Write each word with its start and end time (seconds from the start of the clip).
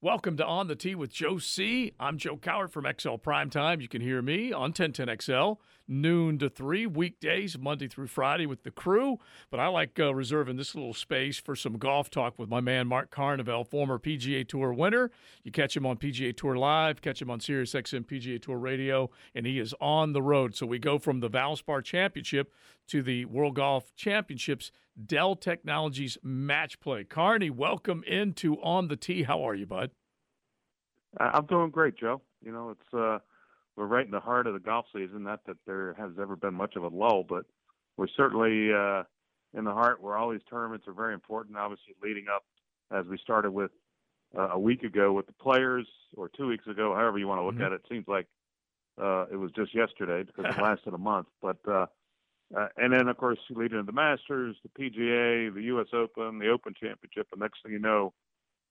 Welcome 0.00 0.36
to 0.36 0.46
On 0.46 0.68
the 0.68 0.76
Tee 0.76 0.94
with 0.94 1.12
Joe 1.12 1.38
C. 1.38 1.92
I'm 1.98 2.18
Joe 2.18 2.36
Cowart 2.36 2.70
from 2.70 2.84
XL 2.84 3.16
Primetime. 3.16 3.82
You 3.82 3.88
can 3.88 4.00
hear 4.00 4.22
me 4.22 4.52
on 4.52 4.72
1010XL, 4.72 5.56
noon 5.88 6.38
to 6.38 6.48
3, 6.48 6.86
weekdays, 6.86 7.58
Monday 7.58 7.88
through 7.88 8.06
Friday 8.06 8.46
with 8.46 8.62
the 8.62 8.70
crew. 8.70 9.18
But 9.50 9.58
I 9.58 9.66
like 9.66 9.98
uh, 9.98 10.14
reserving 10.14 10.56
this 10.56 10.76
little 10.76 10.94
space 10.94 11.38
for 11.38 11.56
some 11.56 11.78
golf 11.78 12.10
talk 12.10 12.38
with 12.38 12.48
my 12.48 12.60
man 12.60 12.86
Mark 12.86 13.10
Carnevale, 13.10 13.66
former 13.66 13.98
PGA 13.98 14.46
Tour 14.46 14.72
winner. 14.72 15.10
You 15.42 15.50
catch 15.50 15.76
him 15.76 15.84
on 15.84 15.96
PGA 15.96 16.36
Tour 16.36 16.54
Live, 16.54 17.02
catch 17.02 17.20
him 17.20 17.28
on 17.28 17.40
SiriusXM 17.40 18.06
PGA 18.06 18.40
Tour 18.40 18.58
Radio, 18.58 19.10
and 19.34 19.46
he 19.46 19.58
is 19.58 19.74
on 19.80 20.12
the 20.12 20.22
road. 20.22 20.54
So 20.54 20.64
we 20.64 20.78
go 20.78 21.00
from 21.00 21.18
the 21.18 21.28
Valspar 21.28 21.82
Championship 21.82 22.52
to 22.86 23.02
the 23.02 23.24
World 23.24 23.56
Golf 23.56 23.92
Championships 23.96 24.70
Dell 25.04 25.36
Technologies 25.36 26.18
Match 26.22 26.80
Play. 26.80 27.04
Carney, 27.04 27.50
welcome 27.50 28.02
into 28.06 28.54
On 28.62 28.88
the 28.88 28.96
Tee. 28.96 29.22
How 29.22 29.48
are 29.48 29.54
you, 29.54 29.66
bud? 29.66 29.90
I'm 31.18 31.46
doing 31.46 31.70
great, 31.70 31.96
Joe. 31.96 32.20
You 32.44 32.52
know, 32.52 32.70
it's 32.70 32.94
uh, 32.94 33.18
we're 33.76 33.86
right 33.86 34.04
in 34.04 34.10
the 34.10 34.20
heart 34.20 34.46
of 34.46 34.54
the 34.54 34.60
golf 34.60 34.86
season. 34.92 35.22
Not 35.24 35.40
that 35.46 35.56
there 35.66 35.94
has 35.98 36.12
ever 36.20 36.36
been 36.36 36.54
much 36.54 36.76
of 36.76 36.84
a 36.84 36.88
lull, 36.88 37.24
but 37.28 37.44
we're 37.96 38.08
certainly 38.16 38.72
uh, 38.72 39.04
in 39.56 39.64
the 39.64 39.72
heart 39.72 40.02
where 40.02 40.16
all 40.16 40.30
these 40.30 40.42
tournaments 40.50 40.86
are 40.86 40.92
very 40.92 41.14
important. 41.14 41.56
Obviously, 41.56 41.94
leading 42.02 42.26
up 42.34 42.44
as 42.90 43.06
we 43.06 43.18
started 43.18 43.50
with 43.50 43.70
uh, 44.36 44.50
a 44.50 44.58
week 44.58 44.82
ago 44.82 45.12
with 45.12 45.26
the 45.26 45.32
players, 45.32 45.86
or 46.16 46.28
two 46.28 46.46
weeks 46.46 46.66
ago, 46.66 46.94
however 46.94 47.18
you 47.18 47.28
want 47.28 47.40
to 47.40 47.44
look 47.44 47.54
mm-hmm. 47.54 47.64
at 47.64 47.72
it. 47.72 47.82
Seems 47.88 48.06
like 48.08 48.26
uh, 49.00 49.26
it 49.30 49.36
was 49.36 49.50
just 49.52 49.74
yesterday 49.74 50.24
because 50.24 50.54
it 50.54 50.62
lasted 50.62 50.94
a 50.94 50.98
month. 50.98 51.28
But 51.40 51.58
uh, 51.68 51.86
uh, 52.56 52.68
and 52.76 52.92
then, 52.92 53.08
of 53.08 53.16
course, 53.16 53.38
leading 53.50 53.78
into 53.78 53.90
the 53.90 53.92
Masters, 53.92 54.56
the 54.62 54.68
PGA, 54.70 55.52
the 55.52 55.62
U.S. 55.64 55.88
Open, 55.92 56.38
the 56.38 56.48
Open 56.48 56.72
Championship, 56.72 57.28
and 57.32 57.40
next 57.40 57.62
thing 57.62 57.72
you 57.72 57.78
know, 57.78 58.12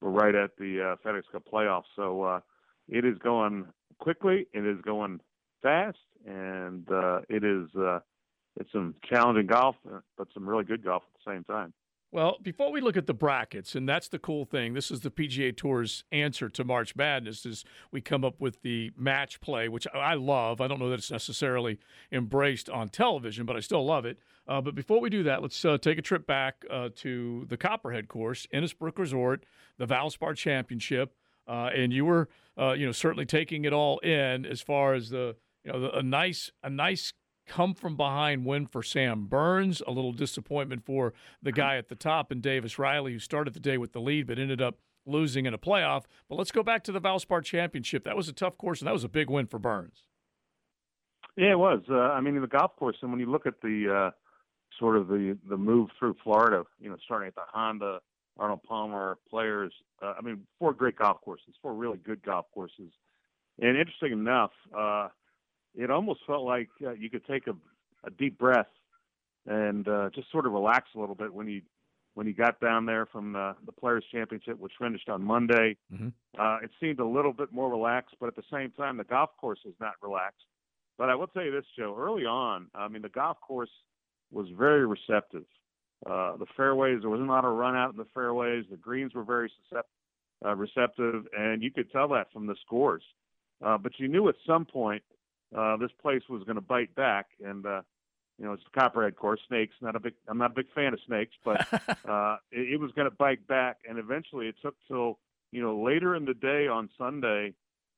we're 0.02 0.10
right 0.10 0.36
at 0.36 0.52
the 0.58 0.82
uh, 0.82 1.08
FedEx 1.08 1.24
Cup 1.32 1.44
playoffs. 1.52 1.84
So 1.96 2.24
uh, 2.24 2.40
it 2.88 3.06
is 3.06 3.18
going 3.20 3.66
quickly. 4.00 4.48
It 4.54 4.66
is 4.66 4.80
going 4.82 5.20
fast, 5.62 5.98
and 6.26 6.90
uh, 6.92 7.22
it 7.30 7.44
is 7.44 7.68
uh, 7.76 8.00
it's 8.60 8.72
some 8.72 8.96
challenging 9.08 9.48
golf, 9.48 9.76
uh, 9.92 10.00
but 10.18 10.28
some 10.34 10.48
really 10.48 10.64
good 10.64 10.84
golf 10.84 11.04
at 11.04 11.26
the 11.26 11.32
same 11.34 11.44
time. 11.44 11.74
Well, 12.10 12.38
before 12.42 12.72
we 12.72 12.80
look 12.80 12.96
at 12.96 13.06
the 13.06 13.14
brackets, 13.14 13.76
and 13.76 13.88
that's 13.88 14.08
the 14.08 14.18
cool 14.18 14.46
thing, 14.46 14.74
this 14.74 14.92
is 14.92 15.02
the 15.02 15.12
PGA 15.12 15.56
Tour's 15.56 16.06
answer 16.10 16.48
to 16.48 16.64
March 16.64 16.96
Madness. 16.96 17.46
Is 17.46 17.66
we 17.92 18.00
come 18.00 18.24
up 18.24 18.40
with 18.40 18.62
the 18.62 18.92
match 18.98 19.42
play, 19.42 19.68
which 19.68 19.86
I 19.94 20.14
love. 20.14 20.62
I 20.62 20.70
don't 20.70 20.80
know 20.80 20.90
that 20.90 21.00
it's 21.00 21.12
necessarily 21.12 21.80
embraced 22.10 22.70
on 22.70 22.88
television, 22.88 23.46
but 23.46 23.58
I 23.58 23.60
still 23.60 23.86
love 23.86 24.06
it. 24.06 24.20
Uh, 24.48 24.62
but 24.62 24.74
before 24.74 25.02
we 25.02 25.10
do 25.10 25.24
that, 25.24 25.42
let's 25.42 25.66
uh, 25.66 25.78
take 25.78 25.98
a 25.98 26.02
trip 26.02 26.26
back 26.26 26.64
uh, 26.70 26.90
to 26.96 27.46
the 27.50 27.58
Copperhead 27.58 28.08
course, 28.08 28.48
Innisbrook 28.54 28.98
Resort, 28.98 29.46
the 29.78 29.86
Valspar 29.86 30.34
Championship, 30.34 31.14
uh, 31.46 31.72
and 31.76 31.92
you 31.92 32.06
were, 32.06 32.30
uh, 32.58 32.72
you 32.72 32.86
know, 32.86 32.94
certainly 32.94 33.26
taking 33.26 33.66
it 33.66 33.74
all 33.74 34.00
in 34.00 34.46
as 34.46 34.62
far 34.62 34.94
as 34.94 35.10
the, 35.10 35.36
you 35.66 35.74
know, 35.74 35.82
the, 35.82 35.98
a 35.98 36.04
nice, 36.04 36.52
a 36.64 36.70
nice 36.70 37.12
come 37.48 37.74
from 37.74 37.96
behind 37.96 38.46
win 38.46 38.68
for 38.68 38.84
Sam 38.84 39.26
Burns. 39.26 39.82
A 39.88 39.92
little 39.92 40.12
disappointment 40.12 40.86
for 40.86 41.14
the 41.42 41.52
guy 41.52 41.78
at 41.78 41.88
the 41.88 41.96
top 41.96 42.32
and 42.32 42.42
Davis 42.42 42.78
Riley, 42.78 43.14
who 43.14 43.20
started 43.20 43.54
the 43.54 43.60
day 43.60 43.78
with 43.78 43.94
the 43.94 44.02
lead 44.02 44.28
but 44.28 44.38
ended 44.38 44.62
up 44.62 44.78
losing 45.06 45.46
in 45.46 45.54
a 45.54 45.58
playoff. 45.58 46.04
But 46.30 46.36
let's 46.36 46.52
go 46.52 46.64
back 46.64 46.84
to 46.84 46.92
the 46.92 47.02
Valspar 47.02 47.44
Championship. 47.44 48.04
That 48.04 48.18
was 48.18 48.28
a 48.28 48.34
tough 48.34 48.58
course, 48.58 48.82
and 48.82 48.88
that 48.88 48.94
was 48.94 49.04
a 49.04 49.10
big 49.10 49.30
win 49.30 49.48
for 49.48 49.58
Burns. 49.60 50.04
Yeah, 51.36 51.52
it 51.52 51.60
was. 51.60 51.82
Uh, 51.90 51.96
I 51.96 52.20
mean, 52.20 52.40
the 52.42 52.48
golf 52.48 52.76
course, 52.76 52.98
and 53.02 53.12
when 53.12 53.20
you 53.20 53.30
look 53.32 53.46
at 53.46 53.62
the 53.62 54.10
uh, 54.10 54.12
sort 54.80 54.98
of 54.98 55.08
the 55.08 55.38
the 55.50 55.58
move 55.58 55.90
through 55.98 56.16
Florida, 56.24 56.64
you 56.80 56.90
know, 56.90 56.98
starting 57.06 57.28
at 57.28 57.36
the 57.36 57.42
Honda, 57.48 58.00
Arnold 58.38 58.64
Palmer 58.64 59.18
players. 59.30 59.74
Uh, 60.02 60.14
I 60.18 60.22
mean, 60.22 60.42
four 60.60 60.74
great 60.74 60.98
golf 60.98 61.22
courses, 61.22 61.54
four 61.62 61.74
really 61.74 61.98
good 61.98 62.24
golf 62.24 62.46
courses. 62.54 62.92
And 63.60 63.78
interesting 63.78 64.12
enough, 64.12 64.52
uh, 64.78 65.10
it 65.78 65.92
almost 65.92 66.22
felt 66.26 66.44
like 66.44 66.70
uh, 66.86 66.92
you 66.92 67.10
could 67.10 67.26
take 67.26 67.48
a, 67.48 67.54
a 68.06 68.10
deep 68.12 68.38
breath 68.38 68.68
and 69.46 69.88
uh, 69.88 70.10
just 70.14 70.30
sort 70.32 70.46
of 70.46 70.52
relax 70.52 70.90
a 70.96 71.00
little 71.00 71.16
bit 71.16 71.34
when 71.34 71.48
you 71.48 71.62
when 72.16 72.26
you 72.26 72.34
got 72.34 72.60
down 72.60 72.88
there 72.88 73.06
from 73.06 73.34
the, 73.34 73.56
the 73.68 73.72
Players 73.72 74.04
Championship, 74.12 74.58
which 74.58 74.72
finished 74.82 75.08
on 75.08 75.22
Monday. 75.22 75.78
Mm-hmm. 75.94 76.08
Uh, 76.40 76.58
it 76.64 76.72
seemed 76.82 77.00
a 77.00 77.06
little 77.06 77.32
bit 77.32 77.54
more 77.54 77.70
relaxed, 77.70 78.16
but 78.20 78.26
at 78.26 78.36
the 78.36 78.42
same 78.52 78.72
time, 78.72 78.98
the 78.98 79.04
golf 79.04 79.30
course 79.40 79.60
is 79.66 79.76
not 79.80 79.94
relaxed. 80.02 80.48
But 80.98 81.10
I 81.10 81.16
will 81.16 81.28
tell 81.28 81.44
you 81.44 81.52
this, 81.52 81.66
Joe. 81.78 81.96
Early 81.96 82.26
on, 82.26 82.70
I 82.74 82.88
mean, 82.88 83.04
the 83.04 83.10
golf 83.10 83.38
course 83.40 83.70
was 84.32 84.48
very 84.58 84.88
receptive. 84.88 85.46
Uh, 86.08 86.38
the 86.38 86.48
fairways, 86.56 87.02
there 87.02 87.10
wasn't 87.12 87.30
a 87.30 87.32
lot 87.32 87.46
of 87.46 87.56
run 87.56 87.76
out 87.76 87.92
in 87.92 87.98
the 87.98 88.08
fairways. 88.16 88.66
The 88.72 88.78
greens 88.78 89.14
were 89.14 89.24
very 89.24 89.52
uh, 90.44 90.56
receptive, 90.56 91.28
and 91.38 91.62
you 91.62 91.70
could 91.70 91.92
tell 91.92 92.08
that 92.08 92.34
from 92.34 92.48
the 92.48 92.56
scores. 92.66 93.04
Uh, 93.64 93.78
but 93.78 93.92
you 94.00 94.08
knew 94.08 94.28
at 94.28 94.36
some 94.48 94.66
point 94.66 95.04
uh, 95.56 95.78
this 95.78 95.92
place 96.02 96.24
was 96.30 96.44
going 96.44 96.56
to 96.56 96.62
bite 96.62 96.94
back, 96.96 97.28
and 97.44 97.66
uh, 97.66 97.82
you 98.38 98.46
know 98.46 98.54
it's 98.54 98.64
the 98.64 98.80
Copperhead 98.80 99.16
course. 99.16 99.40
Snakes. 99.48 99.76
Not 99.82 99.96
a 99.96 100.00
big. 100.00 100.14
I'm 100.28 100.38
not 100.38 100.52
a 100.52 100.56
big 100.56 100.72
fan 100.74 100.94
of 100.94 101.00
snakes, 101.06 101.36
but 101.44 101.62
uh, 102.08 102.38
it, 102.52 102.74
it 102.74 102.80
was 102.80 102.92
going 102.92 103.10
to 103.10 103.16
bite 103.16 103.46
back, 103.48 103.78
and 103.88 103.98
eventually 103.98 104.48
it 104.48 104.56
took 104.62 104.76
till 104.88 105.20
you 105.52 105.62
know 105.62 105.82
later 105.82 106.16
in 106.16 106.26
the 106.26 106.34
day 106.34 106.68
on 106.68 106.90
Sunday, 106.98 107.54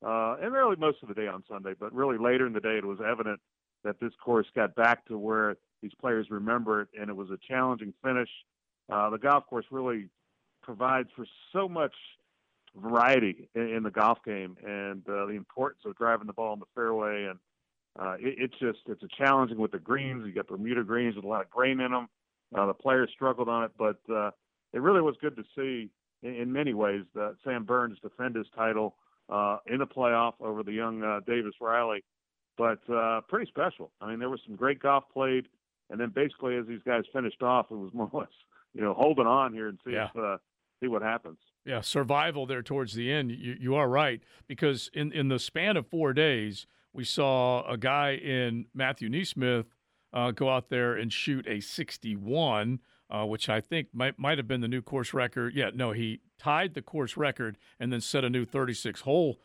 uh, 0.05 0.37
and 0.41 0.53
really 0.53 0.75
most 0.75 0.97
of 1.01 1.09
the 1.09 1.15
day 1.15 1.27
on 1.27 1.43
Sunday, 1.49 1.73
but 1.79 1.93
really 1.93 2.17
later 2.17 2.45
in 2.45 2.53
the 2.53 2.59
day 2.59 2.77
it 2.77 2.85
was 2.85 2.99
evident 3.05 3.39
that 3.83 3.99
this 3.99 4.13
course 4.23 4.47
got 4.55 4.75
back 4.75 5.05
to 5.07 5.17
where 5.17 5.57
these 5.81 5.93
players 5.99 6.27
remember 6.29 6.81
it, 6.81 6.89
and 6.99 7.09
it 7.09 7.15
was 7.15 7.29
a 7.31 7.37
challenging 7.47 7.93
finish. 8.03 8.29
Uh, 8.91 9.09
the 9.09 9.17
golf 9.17 9.45
course 9.47 9.65
really 9.71 10.09
provides 10.61 11.09
for 11.15 11.25
so 11.53 11.69
much 11.69 11.93
variety 12.75 13.49
in, 13.55 13.69
in 13.69 13.83
the 13.83 13.91
golf 13.91 14.19
game 14.25 14.57
and 14.65 15.07
uh, 15.09 15.25
the 15.25 15.33
importance 15.33 15.81
of 15.85 15.95
driving 15.95 16.27
the 16.27 16.33
ball 16.33 16.53
in 16.53 16.59
the 16.59 16.65
fairway. 16.75 17.25
And 17.25 17.39
uh, 17.99 18.13
it, 18.19 18.35
it's 18.37 18.59
just 18.59 18.79
it's 18.87 19.03
a 19.03 19.07
challenging 19.17 19.57
with 19.57 19.71
the 19.71 19.79
greens. 19.79 20.23
You 20.25 20.33
got 20.33 20.47
Bermuda 20.47 20.83
greens 20.83 21.15
with 21.15 21.25
a 21.25 21.27
lot 21.27 21.41
of 21.41 21.49
grain 21.49 21.79
in 21.79 21.91
them. 21.91 22.07
Uh, 22.55 22.65
the 22.65 22.73
players 22.73 23.09
struggled 23.13 23.49
on 23.49 23.63
it, 23.63 23.71
but 23.77 23.99
uh, 24.11 24.31
it 24.73 24.81
really 24.81 25.01
was 25.01 25.15
good 25.21 25.35
to 25.35 25.43
see 25.55 25.89
in, 26.23 26.35
in 26.35 26.51
many 26.51 26.73
ways 26.73 27.03
that 27.13 27.35
Sam 27.43 27.63
Burns 27.63 27.97
defend 28.01 28.35
his 28.35 28.47
title 28.55 28.95
uh, 29.29 29.57
in 29.67 29.79
the 29.79 29.87
playoff 29.87 30.33
over 30.39 30.63
the 30.63 30.71
young 30.71 31.03
uh, 31.03 31.19
Davis 31.25 31.53
Riley. 31.61 32.03
But 32.57 32.79
uh, 32.89 33.21
pretty 33.29 33.49
special. 33.49 33.91
I 34.01 34.09
mean, 34.09 34.19
there 34.19 34.29
was 34.29 34.41
some 34.45 34.55
great 34.55 34.81
golf 34.81 35.05
played, 35.13 35.47
and 35.89 35.99
then 35.99 36.09
basically 36.09 36.57
as 36.57 36.65
these 36.67 36.81
guys 36.85 37.03
finished 37.13 37.41
off, 37.41 37.67
it 37.71 37.75
was 37.75 37.93
more 37.93 38.09
or 38.11 38.21
less 38.21 38.29
you 38.73 38.81
know 38.81 38.93
holding 38.93 39.27
on 39.27 39.53
here 39.53 39.69
and 39.69 39.79
see 39.85 39.93
yeah. 39.93 40.07
if 40.13 40.21
uh, 40.21 40.37
see 40.81 40.87
what 40.87 41.01
happens. 41.01 41.37
Yeah, 41.69 41.81
survival 41.81 42.47
there 42.47 42.63
towards 42.63 42.93
the 42.95 43.11
end. 43.11 43.29
You, 43.29 43.55
you 43.59 43.75
are 43.75 43.87
right 43.87 44.23
because 44.47 44.89
in 44.91 45.11
in 45.11 45.27
the 45.27 45.37
span 45.37 45.77
of 45.77 45.85
four 45.85 46.13
days, 46.13 46.65
we 46.93 47.03
saw 47.03 47.63
a 47.71 47.77
guy 47.77 48.15
in 48.15 48.65
Matthew 48.73 49.07
NeSmith 49.07 49.65
uh, 50.11 50.31
go 50.31 50.49
out 50.49 50.69
there 50.69 50.95
and 50.95 51.13
shoot 51.13 51.45
a 51.47 51.59
61, 51.59 52.79
uh, 53.11 53.23
which 53.27 53.49
I 53.49 53.61
think 53.61 53.89
might 53.93 54.17
might 54.17 54.39
have 54.39 54.47
been 54.47 54.61
the 54.61 54.67
new 54.67 54.81
course 54.81 55.13
record. 55.13 55.53
Yeah, 55.53 55.69
no, 55.71 55.91
he 55.91 56.21
tied 56.39 56.73
the 56.73 56.81
course 56.81 57.15
record 57.15 57.59
and 57.79 57.93
then 57.93 58.01
set 58.01 58.23
a 58.23 58.31
new 58.31 58.45
36 58.45 59.01
hole 59.01 59.39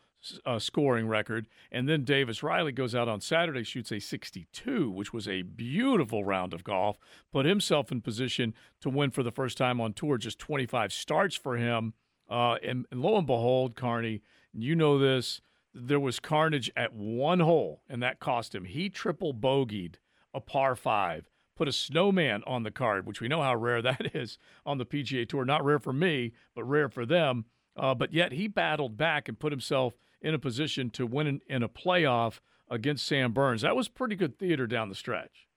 uh, 0.46 0.58
scoring 0.58 1.06
record. 1.06 1.46
And 1.70 1.86
then 1.86 2.04
Davis 2.04 2.42
Riley 2.42 2.72
goes 2.72 2.94
out 2.94 3.06
on 3.06 3.20
Saturday, 3.20 3.64
shoots 3.64 3.92
a 3.92 3.98
62, 3.98 4.90
which 4.90 5.12
was 5.12 5.28
a 5.28 5.42
beautiful 5.42 6.24
round 6.24 6.54
of 6.54 6.64
golf, 6.64 6.96
put 7.30 7.44
himself 7.44 7.92
in 7.92 8.00
position 8.00 8.54
to 8.80 8.88
win 8.88 9.10
for 9.10 9.22
the 9.22 9.30
first 9.30 9.58
time 9.58 9.78
on 9.78 9.92
tour. 9.92 10.16
Just 10.16 10.38
25 10.38 10.90
starts 10.90 11.36
for 11.36 11.58
him. 11.58 11.92
Uh, 12.28 12.56
and, 12.62 12.86
and 12.90 13.00
lo 13.00 13.16
and 13.16 13.26
behold, 13.26 13.76
Carney, 13.76 14.22
you 14.52 14.74
know 14.74 14.98
this, 14.98 15.40
there 15.74 16.00
was 16.00 16.20
carnage 16.20 16.70
at 16.76 16.94
one 16.94 17.40
hole, 17.40 17.82
and 17.88 18.02
that 18.02 18.20
cost 18.20 18.54
him. 18.54 18.64
He 18.64 18.88
triple 18.88 19.34
bogeyed 19.34 19.96
a 20.32 20.40
par 20.40 20.76
five, 20.76 21.28
put 21.56 21.68
a 21.68 21.72
snowman 21.72 22.42
on 22.46 22.62
the 22.62 22.70
card, 22.70 23.06
which 23.06 23.20
we 23.20 23.28
know 23.28 23.42
how 23.42 23.54
rare 23.54 23.82
that 23.82 24.14
is 24.14 24.38
on 24.64 24.78
the 24.78 24.86
PGA 24.86 25.28
Tour. 25.28 25.44
Not 25.44 25.64
rare 25.64 25.78
for 25.78 25.92
me, 25.92 26.32
but 26.54 26.64
rare 26.64 26.88
for 26.88 27.04
them. 27.04 27.46
Uh, 27.76 27.94
but 27.94 28.12
yet 28.12 28.32
he 28.32 28.46
battled 28.46 28.96
back 28.96 29.28
and 29.28 29.38
put 29.38 29.52
himself 29.52 29.94
in 30.20 30.32
a 30.32 30.38
position 30.38 30.90
to 30.90 31.06
win 31.06 31.26
in, 31.26 31.40
in 31.48 31.62
a 31.62 31.68
playoff 31.68 32.40
against 32.70 33.06
Sam 33.06 33.32
Burns. 33.32 33.62
That 33.62 33.76
was 33.76 33.88
pretty 33.88 34.16
good 34.16 34.38
theater 34.38 34.66
down 34.66 34.88
the 34.88 34.94
stretch. 34.94 35.48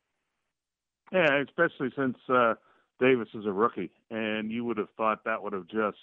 Yeah, 1.12 1.42
especially 1.42 1.90
since 1.96 2.18
uh, 2.28 2.56
Davis 3.00 3.30
is 3.34 3.46
a 3.46 3.52
rookie, 3.52 3.92
and 4.10 4.52
you 4.52 4.66
would 4.66 4.78
have 4.78 4.90
thought 4.98 5.24
that 5.26 5.42
would 5.42 5.54
have 5.54 5.68
just. 5.68 5.98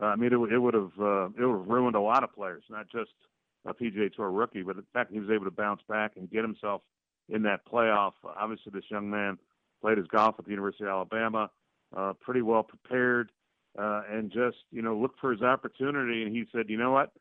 Uh, 0.00 0.06
I 0.06 0.16
mean, 0.16 0.32
it, 0.32 0.52
it 0.52 0.58
would 0.58 0.74
have 0.74 0.92
uh, 0.98 1.26
it 1.26 1.44
would 1.44 1.58
have 1.58 1.68
ruined 1.68 1.96
a 1.96 2.00
lot 2.00 2.24
of 2.24 2.32
players, 2.34 2.64
not 2.70 2.86
just 2.90 3.10
a 3.66 3.74
PGA 3.74 4.12
Tour 4.12 4.30
rookie, 4.30 4.62
but 4.62 4.76
the 4.76 4.84
fact 4.92 5.12
he 5.12 5.20
was 5.20 5.30
able 5.30 5.44
to 5.44 5.50
bounce 5.50 5.82
back 5.88 6.12
and 6.16 6.30
get 6.30 6.42
himself 6.42 6.82
in 7.28 7.42
that 7.42 7.66
playoff. 7.66 8.12
Obviously, 8.24 8.72
this 8.72 8.84
young 8.90 9.10
man 9.10 9.38
played 9.80 9.98
his 9.98 10.06
golf 10.06 10.36
at 10.38 10.44
the 10.44 10.50
University 10.50 10.84
of 10.84 10.90
Alabama, 10.90 11.50
uh, 11.96 12.12
pretty 12.20 12.42
well 12.42 12.62
prepared, 12.62 13.30
uh, 13.78 14.02
and 14.10 14.30
just 14.30 14.58
you 14.70 14.82
know 14.82 14.96
looked 14.96 15.20
for 15.20 15.32
his 15.32 15.42
opportunity. 15.42 16.22
And 16.22 16.34
he 16.34 16.44
said, 16.52 16.66
you 16.68 16.78
know 16.78 16.92
what, 16.92 17.12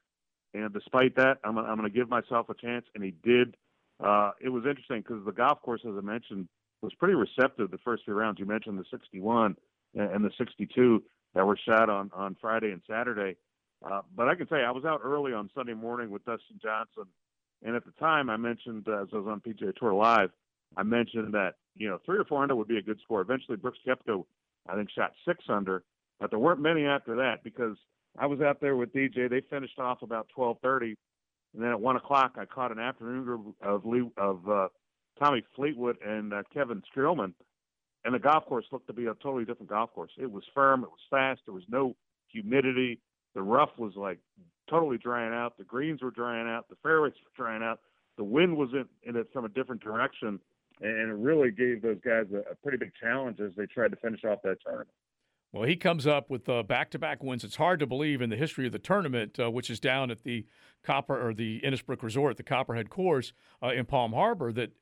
and 0.53 0.71
despite 0.73 1.15
that, 1.15 1.37
I'm, 1.43 1.57
I'm 1.57 1.77
going 1.77 1.91
to 1.91 1.95
give 1.95 2.09
myself 2.09 2.49
a 2.49 2.53
chance, 2.53 2.85
and 2.95 3.03
he 3.03 3.13
did. 3.23 3.55
Uh, 4.03 4.31
it 4.41 4.49
was 4.49 4.63
interesting 4.65 5.01
because 5.01 5.23
the 5.25 5.31
golf 5.31 5.61
course, 5.61 5.81
as 5.85 5.93
I 5.97 6.01
mentioned, 6.01 6.47
was 6.81 6.93
pretty 6.93 7.15
receptive 7.15 7.71
the 7.71 7.77
first 7.79 8.05
few 8.05 8.13
rounds. 8.13 8.39
You 8.39 8.45
mentioned 8.45 8.79
the 8.79 8.85
61 8.89 9.57
and 9.93 10.23
the 10.23 10.31
62 10.37 11.03
that 11.33 11.45
were 11.45 11.57
shot 11.67 11.89
on 11.89 12.11
on 12.13 12.35
Friday 12.39 12.71
and 12.71 12.81
Saturday. 12.87 13.35
Uh, 13.85 14.01
but 14.15 14.27
I 14.27 14.35
can 14.35 14.47
you, 14.51 14.57
I 14.57 14.71
was 14.71 14.85
out 14.85 15.01
early 15.03 15.33
on 15.33 15.49
Sunday 15.55 15.73
morning 15.73 16.09
with 16.09 16.25
Dustin 16.25 16.59
Johnson, 16.61 17.05
and 17.63 17.75
at 17.75 17.85
the 17.85 17.93
time 17.93 18.29
I 18.29 18.37
mentioned 18.37 18.87
uh, 18.87 19.03
as 19.03 19.07
I 19.13 19.17
was 19.17 19.27
on 19.27 19.41
PGA 19.41 19.73
Tour 19.75 19.93
Live, 19.93 20.31
I 20.75 20.83
mentioned 20.83 21.33
that 21.33 21.55
you 21.75 21.87
know 21.87 21.99
three 22.05 22.17
or 22.17 22.25
four 22.25 22.41
under 22.41 22.55
would 22.55 22.67
be 22.67 22.77
a 22.77 22.81
good 22.81 22.99
score. 23.03 23.21
Eventually, 23.21 23.57
Brooks 23.57 23.79
Koepka, 23.87 24.23
I 24.67 24.75
think, 24.75 24.89
shot 24.91 25.13
six 25.25 25.43
under, 25.47 25.83
but 26.19 26.29
there 26.29 26.39
weren't 26.39 26.61
many 26.61 26.85
after 26.85 27.15
that 27.15 27.43
because 27.43 27.77
I 28.17 28.25
was 28.25 28.41
out 28.41 28.59
there 28.59 28.75
with 28.75 28.93
DJ. 28.93 29.29
They 29.29 29.41
finished 29.49 29.79
off 29.79 30.01
about 30.01 30.27
twelve 30.35 30.57
thirty, 30.61 30.97
and 31.53 31.63
then 31.63 31.69
at 31.69 31.79
one 31.79 31.95
o'clock 31.95 32.33
I 32.37 32.45
caught 32.45 32.71
an 32.71 32.79
afternoon 32.79 33.23
group 33.23 33.55
of 33.61 33.85
Lee, 33.85 34.09
of 34.17 34.49
uh, 34.49 34.67
Tommy 35.19 35.43
Fleetwood 35.55 35.97
and 36.05 36.33
uh, 36.33 36.43
Kevin 36.53 36.81
Streelman, 36.93 37.33
and 38.05 38.13
the 38.13 38.19
golf 38.19 38.45
course 38.45 38.65
looked 38.71 38.87
to 38.87 38.93
be 38.93 39.05
a 39.05 39.13
totally 39.15 39.45
different 39.45 39.69
golf 39.69 39.93
course. 39.93 40.11
It 40.17 40.31
was 40.31 40.43
firm, 40.53 40.83
it 40.83 40.89
was 40.89 40.99
fast, 41.09 41.41
there 41.45 41.53
was 41.53 41.63
no 41.69 41.95
humidity. 42.27 42.99
The 43.35 43.41
rough 43.41 43.71
was 43.77 43.93
like 43.95 44.19
totally 44.69 44.97
drying 44.97 45.33
out. 45.33 45.57
The 45.57 45.63
greens 45.63 46.01
were 46.01 46.11
drying 46.11 46.47
out. 46.47 46.69
The 46.69 46.75
fairways 46.81 47.13
were 47.23 47.43
drying 47.43 47.63
out. 47.63 47.79
The 48.17 48.23
wind 48.23 48.57
was 48.57 48.69
in, 48.73 48.85
in 49.03 49.15
it 49.15 49.29
from 49.31 49.45
a 49.45 49.49
different 49.49 49.81
direction, 49.81 50.39
and 50.81 51.09
it 51.09 51.15
really 51.15 51.51
gave 51.51 51.81
those 51.81 51.99
guys 52.03 52.25
a, 52.33 52.51
a 52.51 52.55
pretty 52.55 52.77
big 52.77 52.91
challenge 52.99 53.39
as 53.39 53.51
they 53.55 53.65
tried 53.65 53.91
to 53.91 53.97
finish 53.97 54.23
off 54.25 54.39
that 54.43 54.57
tournament. 54.63 54.89
Well, 55.51 55.63
he 55.63 55.75
comes 55.75 56.05
up 56.05 56.29
with 56.29 56.47
uh, 56.47 56.61
back-to-back 56.61 57.23
wins. 57.23 57.43
It's 57.43 57.55
hard 57.55 57.79
to 57.79 57.87
believe 57.87 58.21
in 58.21 58.29
the 58.29 58.35
history 58.35 58.67
of 58.67 58.71
the 58.71 58.79
tournament, 58.79 59.39
uh, 59.39 59.49
which 59.49 59.69
is 59.69 59.79
down 59.79 60.11
at 60.11 60.23
the 60.23 60.45
Copper 60.83 61.27
or 61.27 61.33
the 61.33 61.59
Innisbrook 61.61 62.03
Resort, 62.03 62.37
the 62.37 62.43
Copperhead 62.43 62.89
Course 62.89 63.33
uh, 63.63 63.69
in 63.69 63.85
Palm 63.85 64.13
Harbor, 64.13 64.51
that 64.53 64.73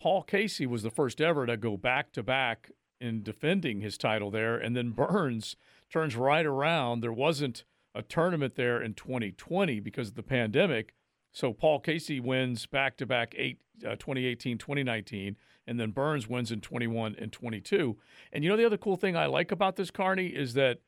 Paul 0.00 0.22
Casey 0.22 0.66
was 0.66 0.82
the 0.82 0.90
first 0.90 1.20
ever 1.20 1.46
to 1.46 1.56
go 1.56 1.76
back-to-back 1.76 2.70
in 3.00 3.22
defending 3.22 3.80
his 3.80 3.98
title 3.98 4.30
there, 4.30 4.56
and 4.56 4.76
then 4.76 4.90
Burns 4.90 5.56
turns 5.90 6.16
right 6.16 6.46
around. 6.46 7.00
There 7.00 7.12
wasn't 7.12 7.64
a 7.94 8.02
tournament 8.02 8.56
there 8.56 8.82
in 8.82 8.94
2020 8.94 9.80
because 9.80 10.08
of 10.08 10.14
the 10.14 10.22
pandemic. 10.22 10.94
So 11.32 11.52
Paul 11.52 11.80
Casey 11.80 12.20
wins 12.20 12.66
back-to-back 12.66 13.34
eight, 13.36 13.58
uh, 13.84 13.96
2018, 13.96 14.58
2019 14.58 15.36
and 15.66 15.80
then 15.80 15.90
Burns 15.90 16.28
wins 16.28 16.52
in 16.52 16.60
21 16.60 17.16
and 17.18 17.32
22. 17.32 17.96
And 18.32 18.44
you 18.44 18.50
know, 18.50 18.56
the 18.56 18.64
other 18.64 18.78
cool 18.78 18.96
thing 18.96 19.16
I 19.16 19.26
like 19.26 19.50
about 19.50 19.76
this, 19.76 19.90
Carney, 19.90 20.28
is 20.28 20.54
that 20.54 20.78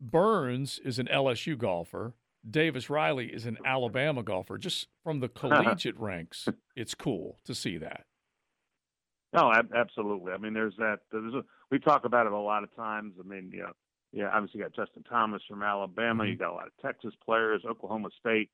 Burns 0.00 0.80
is 0.84 0.98
an 0.98 1.08
LSU 1.12 1.58
golfer. 1.58 2.14
Davis 2.48 2.88
Riley 2.88 3.26
is 3.26 3.44
an 3.44 3.58
Alabama 3.64 4.22
golfer. 4.22 4.56
Just 4.56 4.88
from 5.04 5.20
the 5.20 5.28
collegiate 5.28 5.98
ranks, 5.98 6.48
it's 6.74 6.94
cool 6.94 7.38
to 7.44 7.54
see 7.54 7.76
that. 7.76 8.06
No, 9.32 9.52
absolutely. 9.74 10.32
I 10.32 10.38
mean, 10.38 10.54
there's 10.54 10.74
that. 10.78 11.00
There's 11.12 11.34
a, 11.34 11.44
we 11.70 11.78
talk 11.78 12.04
about 12.04 12.26
it 12.26 12.32
a 12.32 12.38
lot 12.38 12.64
of 12.64 12.74
times. 12.74 13.14
I 13.18 13.26
mean, 13.26 13.50
you 13.52 13.60
know, 13.60 13.72
yeah, 14.12 14.30
obviously 14.32 14.58
you 14.58 14.64
got 14.64 14.74
Justin 14.74 15.04
Thomas 15.04 15.42
from 15.48 15.62
Alabama. 15.62 16.24
Mm-hmm. 16.24 16.32
You 16.32 16.38
got 16.38 16.50
a 16.50 16.54
lot 16.54 16.66
of 16.66 16.72
Texas 16.82 17.14
players, 17.24 17.62
Oklahoma 17.68 18.08
State, 18.18 18.50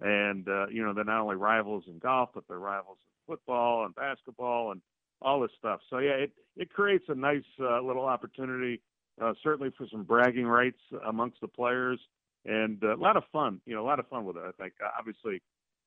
and 0.00 0.46
uh, 0.48 0.66
you 0.68 0.84
know 0.84 0.92
they're 0.92 1.04
not 1.04 1.22
only 1.22 1.36
rivals 1.36 1.84
in 1.86 1.98
golf, 1.98 2.30
but 2.34 2.44
they're 2.46 2.58
rivals 2.58 2.98
in 3.06 3.34
football 3.34 3.86
and 3.86 3.94
basketball 3.94 4.72
and 4.72 4.82
all 5.22 5.40
this 5.40 5.50
stuff. 5.58 5.80
So 5.88 5.98
yeah, 5.98 6.12
it 6.12 6.32
it 6.56 6.70
creates 6.70 7.04
a 7.08 7.14
nice 7.14 7.44
uh, 7.58 7.80
little 7.80 8.04
opportunity, 8.04 8.82
uh, 9.20 9.32
certainly 9.42 9.72
for 9.78 9.86
some 9.90 10.02
bragging 10.04 10.46
rights 10.46 10.80
amongst 11.06 11.40
the 11.40 11.48
players, 11.48 12.00
and 12.44 12.82
uh, 12.84 12.94
a 12.94 13.00
lot 13.00 13.16
of 13.16 13.24
fun. 13.32 13.62
You 13.64 13.76
know, 13.76 13.82
a 13.82 13.86
lot 13.86 14.00
of 14.00 14.08
fun 14.08 14.26
with 14.26 14.36
it. 14.36 14.42
I 14.46 14.62
think 14.62 14.74
uh, 14.84 14.90
obviously 14.98 15.40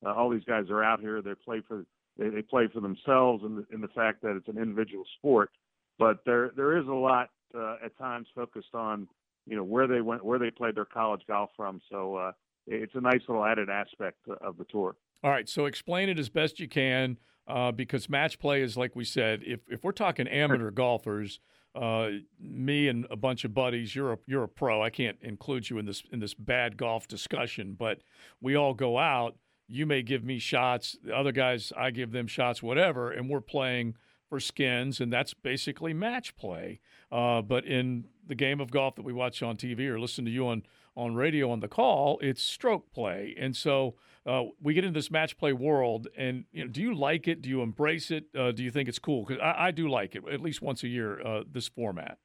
uh, 0.04 0.14
all 0.14 0.32
these 0.32 0.46
guys 0.46 0.66
are 0.72 0.84
out 0.84 1.00
here. 1.00 1.22
They 1.22 1.36
play 1.36 1.62
for 1.68 1.86
they, 2.18 2.30
they 2.30 2.42
play 2.42 2.68
for 2.74 2.80
themselves, 2.80 3.44
in 3.44 3.56
the, 3.56 3.66
in 3.74 3.82
the 3.82 3.88
fact 3.90 4.22
that 4.22 4.36
it's 4.36 4.48
an 4.48 4.58
individual 4.58 5.04
sport. 5.18 5.52
But 6.00 6.20
there 6.26 6.52
there 6.56 6.78
is 6.78 6.88
a 6.88 6.94
lot 6.94 7.30
uh, 7.56 7.76
at 7.84 7.98
times 7.98 8.28
focused 8.34 8.74
on 8.74 9.08
you 9.46 9.56
know 9.56 9.64
where 9.64 9.88
they 9.88 10.02
went, 10.02 10.24
where 10.24 10.40
they 10.40 10.52
played 10.52 10.76
their 10.76 10.86
college 10.86 11.22
golf 11.28 11.52
from. 11.56 11.82
So 11.90 12.16
uh, 12.16 12.32
it's 12.68 12.96
a 12.96 13.02
nice 13.02 13.22
little 13.28 13.46
added 13.46 13.70
aspect 13.70 14.18
of 14.42 14.58
the 14.58 14.66
tour. 14.66 14.96
All 15.24 15.32
right, 15.32 15.48
so 15.48 15.66
explain 15.66 16.10
it 16.10 16.18
as 16.18 16.30
best 16.30 16.60
you 16.60 16.68
can 16.68 17.18
uh, 17.48 17.72
because 17.72 18.10
match 18.10 18.40
play 18.40 18.62
is 18.62 18.78
like 18.78 18.96
we 18.96 19.06
said. 19.06 19.42
If 19.46 19.62
if 19.70 19.84
we're 19.84 19.92
talking 19.92 20.28
amateur 20.28 20.72
golfers, 20.72 21.40
uh, 21.76 22.10
me 22.40 22.88
and 22.88 23.06
a 23.10 23.16
bunch 23.16 23.44
of 23.44 23.54
buddies, 23.54 23.96
you're 23.96 24.14
a 24.14 24.18
you're 24.26 24.44
a 24.44 24.50
pro. 24.50 24.82
I 24.82 24.90
can't 24.90 25.18
include 25.22 25.70
you 25.70 25.78
in 25.78 25.86
this 25.86 26.04
in 26.12 26.20
this 26.20 26.34
bad 26.34 26.78
golf 26.78 27.08
discussion, 27.08 27.76
but 27.78 28.02
we 28.42 28.56
all 28.56 28.74
go 28.74 28.98
out. 28.98 29.36
You 29.72 29.86
may 29.86 30.02
give 30.02 30.24
me 30.24 30.38
shots. 30.38 30.98
The 31.04 31.16
other 31.16 31.32
guys, 31.32 31.72
I 31.78 31.92
give 31.92 32.12
them 32.12 32.28
shots, 32.28 32.62
whatever, 32.62 33.10
and 33.10 33.30
we're 33.30 33.40
playing 33.40 33.96
for 34.28 34.40
skins, 34.40 35.00
and 35.00 35.12
that's 35.12 35.34
basically 35.34 35.94
match 35.94 36.36
play. 36.36 36.80
Uh, 37.12 37.42
but 37.42 37.66
in 37.66 38.06
the 38.28 38.36
game 38.36 38.60
of 38.60 38.70
golf 38.70 38.96
that 38.96 39.04
we 39.04 39.14
watch 39.14 39.42
on 39.42 39.58
TV 39.58 39.88
or 39.88 40.00
listen 40.00 40.26
to 40.26 40.32
you 40.32 40.48
on 40.48 40.64
on 40.96 41.16
radio 41.16 41.50
on 41.50 41.62
the 41.62 41.70
call, 41.70 42.20
it's 42.22 42.44
stroke 42.44 42.92
play, 42.92 43.34
and 43.40 43.56
so 43.56 43.96
uh, 44.26 44.44
we 44.62 44.74
get 44.74 44.84
into 44.84 44.98
this 44.98 45.10
match 45.10 45.38
play 45.38 45.54
world, 45.54 46.08
and 46.18 46.44
you 46.52 46.66
know, 46.66 46.70
do 46.70 46.82
you 46.82 46.94
like 46.94 47.28
it? 47.28 47.42
Do 47.42 47.50
you 47.50 47.62
embrace 47.62 48.12
it? 48.12 48.26
Uh, 48.38 48.52
do 48.52 48.64
you 48.64 48.72
think 48.72 48.90
it's 48.90 49.00
cool? 49.00 49.26
Because 49.26 49.42
I, 49.42 49.68
I, 49.68 49.72
do 49.72 49.90
like 49.90 50.16
it 50.16 50.24
at 50.32 50.42
least 50.42 50.62
once 50.62 50.84
a 50.84 50.88
year. 50.88 51.26
Uh, 51.26 51.44
this 51.50 51.70
format. 51.70 52.18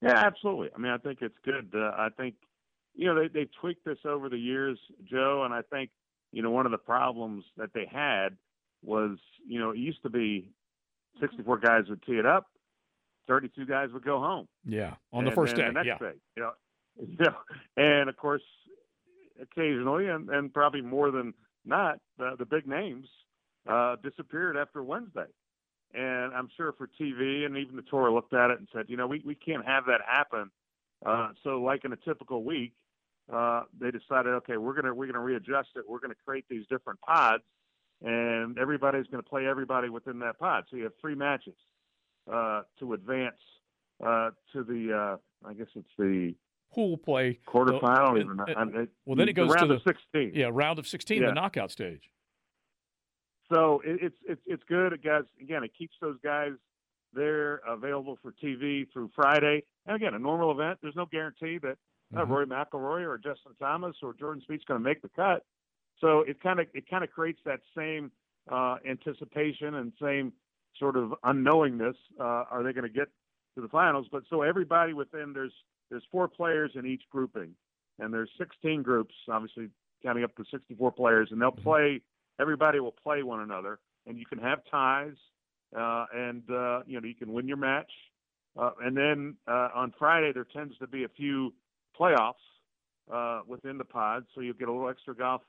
Yeah, 0.00 0.14
absolutely. 0.14 0.70
I 0.74 0.78
mean, 0.78 0.92
I 0.92 0.98
think 0.98 1.22
it's 1.22 1.38
good. 1.44 1.72
Uh, 1.74 1.90
I 1.96 2.08
think 2.16 2.36
you 2.94 3.06
know 3.06 3.20
they 3.20 3.28
they 3.28 3.48
tweaked 3.60 3.84
this 3.84 3.98
over 4.04 4.28
the 4.28 4.38
years, 4.38 4.78
Joe, 5.04 5.42
and 5.44 5.52
I 5.52 5.62
think 5.62 5.90
you 6.34 6.42
know 6.42 6.50
one 6.50 6.66
of 6.66 6.72
the 6.72 6.78
problems 6.78 7.44
that 7.56 7.70
they 7.74 7.86
had 7.90 8.36
was 8.82 9.18
you 9.46 9.58
know 9.58 9.70
it 9.70 9.78
used 9.78 10.02
to 10.02 10.10
be 10.10 10.50
64 11.20 11.58
guys 11.58 11.84
would 11.88 12.02
tee 12.02 12.18
it 12.18 12.26
up, 12.26 12.48
32 13.28 13.64
guys 13.66 13.88
would 13.92 14.04
go 14.04 14.18
home. 14.18 14.48
Yeah, 14.66 14.94
on 15.12 15.24
the 15.24 15.30
first 15.30 15.54
day. 15.54 15.66
The 15.66 15.72
next 15.72 15.86
yeah. 15.86 15.98
day, 15.98 16.14
you 16.36 16.42
know, 16.42 16.52
you 17.00 17.16
know, 17.20 17.34
and 17.76 18.08
of 18.08 18.16
course 18.16 18.42
occasionally, 19.40 20.08
and, 20.08 20.28
and 20.30 20.52
probably 20.52 20.80
more 20.80 21.10
than 21.10 21.34
not, 21.64 21.98
the, 22.18 22.34
the 22.38 22.44
big 22.44 22.66
names 22.66 23.06
uh, 23.68 23.96
disappeared 24.02 24.56
after 24.56 24.82
Wednesday. 24.82 25.26
And 25.94 26.34
I'm 26.34 26.48
sure 26.56 26.72
for 26.72 26.88
TV 27.00 27.46
and 27.46 27.56
even 27.56 27.76
the 27.76 27.82
tour 27.82 28.10
looked 28.10 28.34
at 28.34 28.50
it 28.50 28.58
and 28.58 28.68
said, 28.72 28.86
you 28.88 28.96
know, 28.96 29.06
we, 29.06 29.22
we 29.24 29.34
can't 29.34 29.64
have 29.64 29.86
that 29.86 30.00
happen. 30.06 30.50
Uh, 31.06 31.28
so, 31.42 31.60
like 31.60 31.84
in 31.84 31.92
a 31.92 31.96
typical 31.96 32.42
week, 32.42 32.72
uh, 33.32 33.62
they 33.78 33.90
decided, 33.90 34.34
okay, 34.34 34.56
we're 34.56 34.74
gonna 34.74 34.94
we're 34.94 35.06
gonna 35.06 35.20
readjust 35.20 35.70
it. 35.76 35.84
We're 35.88 36.00
gonna 36.00 36.14
create 36.26 36.44
these 36.48 36.66
different 36.68 37.00
pods, 37.00 37.42
and 38.02 38.58
everybody's 38.58 39.06
gonna 39.06 39.22
play 39.22 39.46
everybody 39.46 39.88
within 39.88 40.18
that 40.20 40.38
pod. 40.38 40.64
So 40.70 40.76
you 40.76 40.84
have 40.84 40.92
three 41.00 41.14
matches 41.14 41.54
uh, 42.30 42.62
to 42.80 42.92
advance 42.92 43.40
uh, 44.04 44.30
to 44.52 44.64
the 44.64 44.92
uh, 44.92 45.48
I 45.48 45.54
guess 45.54 45.68
it's 45.74 45.88
the 45.98 46.34
who 46.74 46.88
will 46.88 46.98
play 46.98 47.38
quarterfinal. 47.46 48.20
even 48.20 48.38
it, 48.76 48.88
well, 49.06 49.16
then 49.16 49.28
it 49.28 49.34
goes 49.34 49.50
round 49.50 49.68
to 49.68 49.76
the 49.76 49.80
sixteen. 49.86 50.32
Yeah, 50.34 50.50
round 50.52 50.78
of 50.78 50.86
sixteen, 50.86 51.22
yeah. 51.22 51.28
the 51.28 51.34
knockout 51.34 51.70
stage. 51.70 52.10
So 53.52 53.80
it, 53.84 54.00
it's 54.02 54.16
it's 54.28 54.42
it's 54.46 54.62
good. 54.68 54.92
It 54.92 55.02
guys 55.02 55.24
again, 55.40 55.64
it 55.64 55.72
keeps 55.76 55.94
those 56.00 56.16
guys 56.22 56.52
there 57.14 57.60
available 57.66 58.18
for 58.20 58.32
TV 58.32 58.86
through 58.92 59.10
Friday. 59.14 59.62
And 59.86 59.96
again, 59.96 60.14
a 60.14 60.18
normal 60.18 60.50
event. 60.50 60.78
There's 60.82 60.96
no 60.96 61.06
guarantee 61.06 61.58
that 61.58 61.70
uh, 61.72 61.76
mm-hmm. 62.12 62.30
Rory 62.30 62.46
McIlroy 62.46 63.06
or 63.06 63.18
Justin 63.18 63.52
Thomas 63.58 63.96
or 64.02 64.14
Jordan 64.14 64.42
Spieth's 64.48 64.64
going 64.64 64.80
to 64.80 64.84
make 64.84 65.02
the 65.02 65.08
cut. 65.08 65.44
So 66.00 66.20
it 66.20 66.42
kind 66.42 66.60
of 66.60 66.66
it 66.74 66.88
kind 66.88 67.04
of 67.04 67.10
creates 67.10 67.40
that 67.44 67.60
same 67.76 68.10
uh, 68.50 68.76
anticipation 68.88 69.74
and 69.74 69.92
same 70.00 70.32
sort 70.78 70.96
of 70.96 71.14
unknowingness. 71.24 71.94
Uh, 72.18 72.44
are 72.50 72.62
they 72.62 72.72
going 72.72 72.86
to 72.86 72.92
get 72.92 73.08
to 73.54 73.62
the 73.62 73.68
finals? 73.68 74.06
But 74.10 74.24
so 74.28 74.42
everybody 74.42 74.92
within 74.92 75.32
there's 75.32 75.52
there's 75.90 76.04
four 76.10 76.28
players 76.28 76.72
in 76.74 76.86
each 76.86 77.02
grouping, 77.10 77.54
and 77.98 78.12
there's 78.12 78.30
16 78.38 78.82
groups, 78.82 79.14
obviously 79.28 79.68
counting 80.02 80.24
up 80.24 80.34
to 80.36 80.44
64 80.50 80.92
players, 80.92 81.28
and 81.30 81.40
they'll 81.40 81.52
mm-hmm. 81.52 81.62
play. 81.62 82.00
Everybody 82.40 82.80
will 82.80 82.92
play 82.92 83.22
one 83.22 83.40
another, 83.40 83.78
and 84.06 84.18
you 84.18 84.26
can 84.26 84.38
have 84.38 84.58
ties, 84.68 85.14
uh, 85.76 86.06
and 86.12 86.42
uh, 86.50 86.80
you 86.86 87.00
know 87.00 87.06
you 87.06 87.14
can 87.14 87.32
win 87.32 87.46
your 87.46 87.56
match. 87.56 87.90
Uh, 88.56 88.70
and 88.82 88.96
then 88.96 89.36
uh, 89.48 89.68
on 89.74 89.92
Friday 89.98 90.32
there 90.32 90.46
tends 90.52 90.76
to 90.78 90.86
be 90.86 91.04
a 91.04 91.08
few 91.08 91.52
playoffs 91.98 92.34
uh, 93.12 93.40
within 93.46 93.78
the 93.78 93.84
pods, 93.84 94.26
so 94.34 94.40
you'll 94.40 94.54
get 94.54 94.68
a 94.68 94.72
little 94.72 94.88
extra 94.88 95.14
golf 95.14 95.42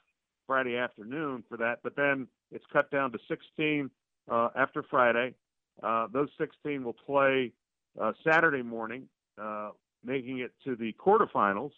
Friday 0.47 0.77
afternoon 0.77 1.43
for 1.49 1.57
that. 1.57 1.79
But 1.83 1.95
then 1.95 2.27
it's 2.51 2.65
cut 2.71 2.91
down 2.91 3.11
to 3.11 3.19
16 3.27 3.89
uh, 4.29 4.49
after 4.55 4.83
Friday. 4.83 5.33
Uh, 5.81 6.07
those 6.11 6.29
16 6.37 6.83
will 6.83 6.93
play 6.93 7.51
uh, 7.99 8.13
Saturday 8.23 8.61
morning, 8.61 9.07
uh, 9.41 9.71
making 10.03 10.39
it 10.39 10.51
to 10.63 10.75
the 10.75 10.93
quarterfinals. 10.93 11.71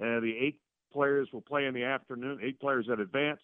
And 0.00 0.22
the 0.22 0.34
eight 0.40 0.60
players 0.92 1.28
will 1.32 1.40
play 1.40 1.66
in 1.66 1.74
the 1.74 1.84
afternoon. 1.84 2.38
Eight 2.42 2.60
players 2.60 2.86
that 2.88 3.00
advance 3.00 3.40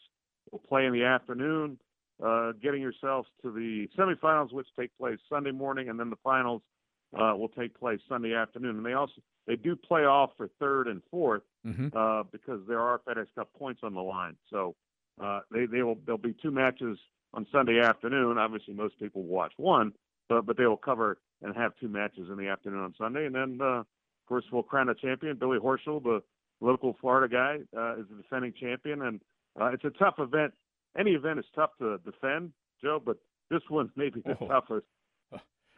will 0.51 0.61
play 0.61 0.87
in 0.87 0.93
the 0.93 1.05
afternoon, 1.05 1.79
uh, 2.25 2.53
getting 2.63 2.81
yourselves 2.81 3.29
to 3.43 3.53
the 3.53 3.89
semifinals, 3.99 4.53
which 4.53 4.69
take 4.79 4.97
place 4.99 5.19
Sunday 5.29 5.51
morning, 5.51 5.89
and 5.89 5.99
then 5.99 6.11
the 6.11 6.19
finals 6.23 6.63
uh, 7.19 7.35
will 7.37 7.49
take 7.49 7.79
place 7.79 8.01
Sunday 8.09 8.35
afternoon. 8.35 8.77
And 8.77 8.87
they 8.87 8.93
also 8.93 9.15
they 9.47 9.57
do 9.57 9.77
play 9.77 10.03
off 10.03 10.31
for 10.37 10.49
third 10.59 10.89
and 10.89 11.03
4th 11.13 11.43
mm-hmm. 11.67 11.89
uh, 11.97 12.23
because 12.33 12.61
there 12.67 12.81
are 12.81 13.01
FedEx 13.07 13.27
Cup 13.35 13.53
points 13.59 13.81
on 13.83 13.95
the 13.95 14.01
line. 14.01 14.37
So 14.51 14.75
uh, 15.23 15.41
they 15.51 15.67
they 15.67 15.83
will 15.83 15.99
there'll 16.05 16.19
be 16.19 16.35
two 16.43 16.51
matches 16.51 16.99
on 17.33 17.47
Sunday 17.53 17.81
afternoon. 17.81 18.39
Obviously, 18.39 18.75
most 18.75 18.99
people 18.99 19.23
watch 19.23 19.53
one, 19.57 19.93
but 20.29 20.47
but 20.47 20.57
they 20.57 20.67
will 20.67 20.77
cover 20.77 21.19
and 21.43 21.55
have 21.57 21.73
two 21.81 21.89
matches 21.89 22.29
in 22.31 22.37
the 22.37 22.49
afternoon 22.49 22.81
on 22.81 22.95
Sunday, 22.99 23.27
and 23.27 23.35
then 23.35 23.59
uh, 23.61 23.81
of 24.25 24.29
course, 24.29 24.45
we'll 24.51 24.63
crown 24.63 24.89
a 24.89 24.95
champion. 24.95 25.37
Billy 25.37 25.59
Horschel, 25.59 26.03
the 26.03 26.23
local 26.61 26.97
Florida 27.01 27.33
guy, 27.33 27.59
uh, 27.79 28.01
is 28.01 28.07
the 28.09 28.23
defending 28.23 28.55
champion, 28.59 29.03
and 29.03 29.21
uh, 29.61 29.67
it's 29.67 29.85
a 29.85 29.91
tough 29.91 30.15
event. 30.19 30.55
Any 30.99 31.11
event 31.11 31.39
is 31.39 31.45
tough 31.55 31.71
to 31.79 31.99
defend, 31.99 32.53
Joe, 32.83 33.03
but 33.05 33.19
this 33.51 33.61
one's 33.69 33.91
maybe 33.97 34.23
the 34.25 34.37
oh. 34.41 34.49
toughest. 34.49 34.87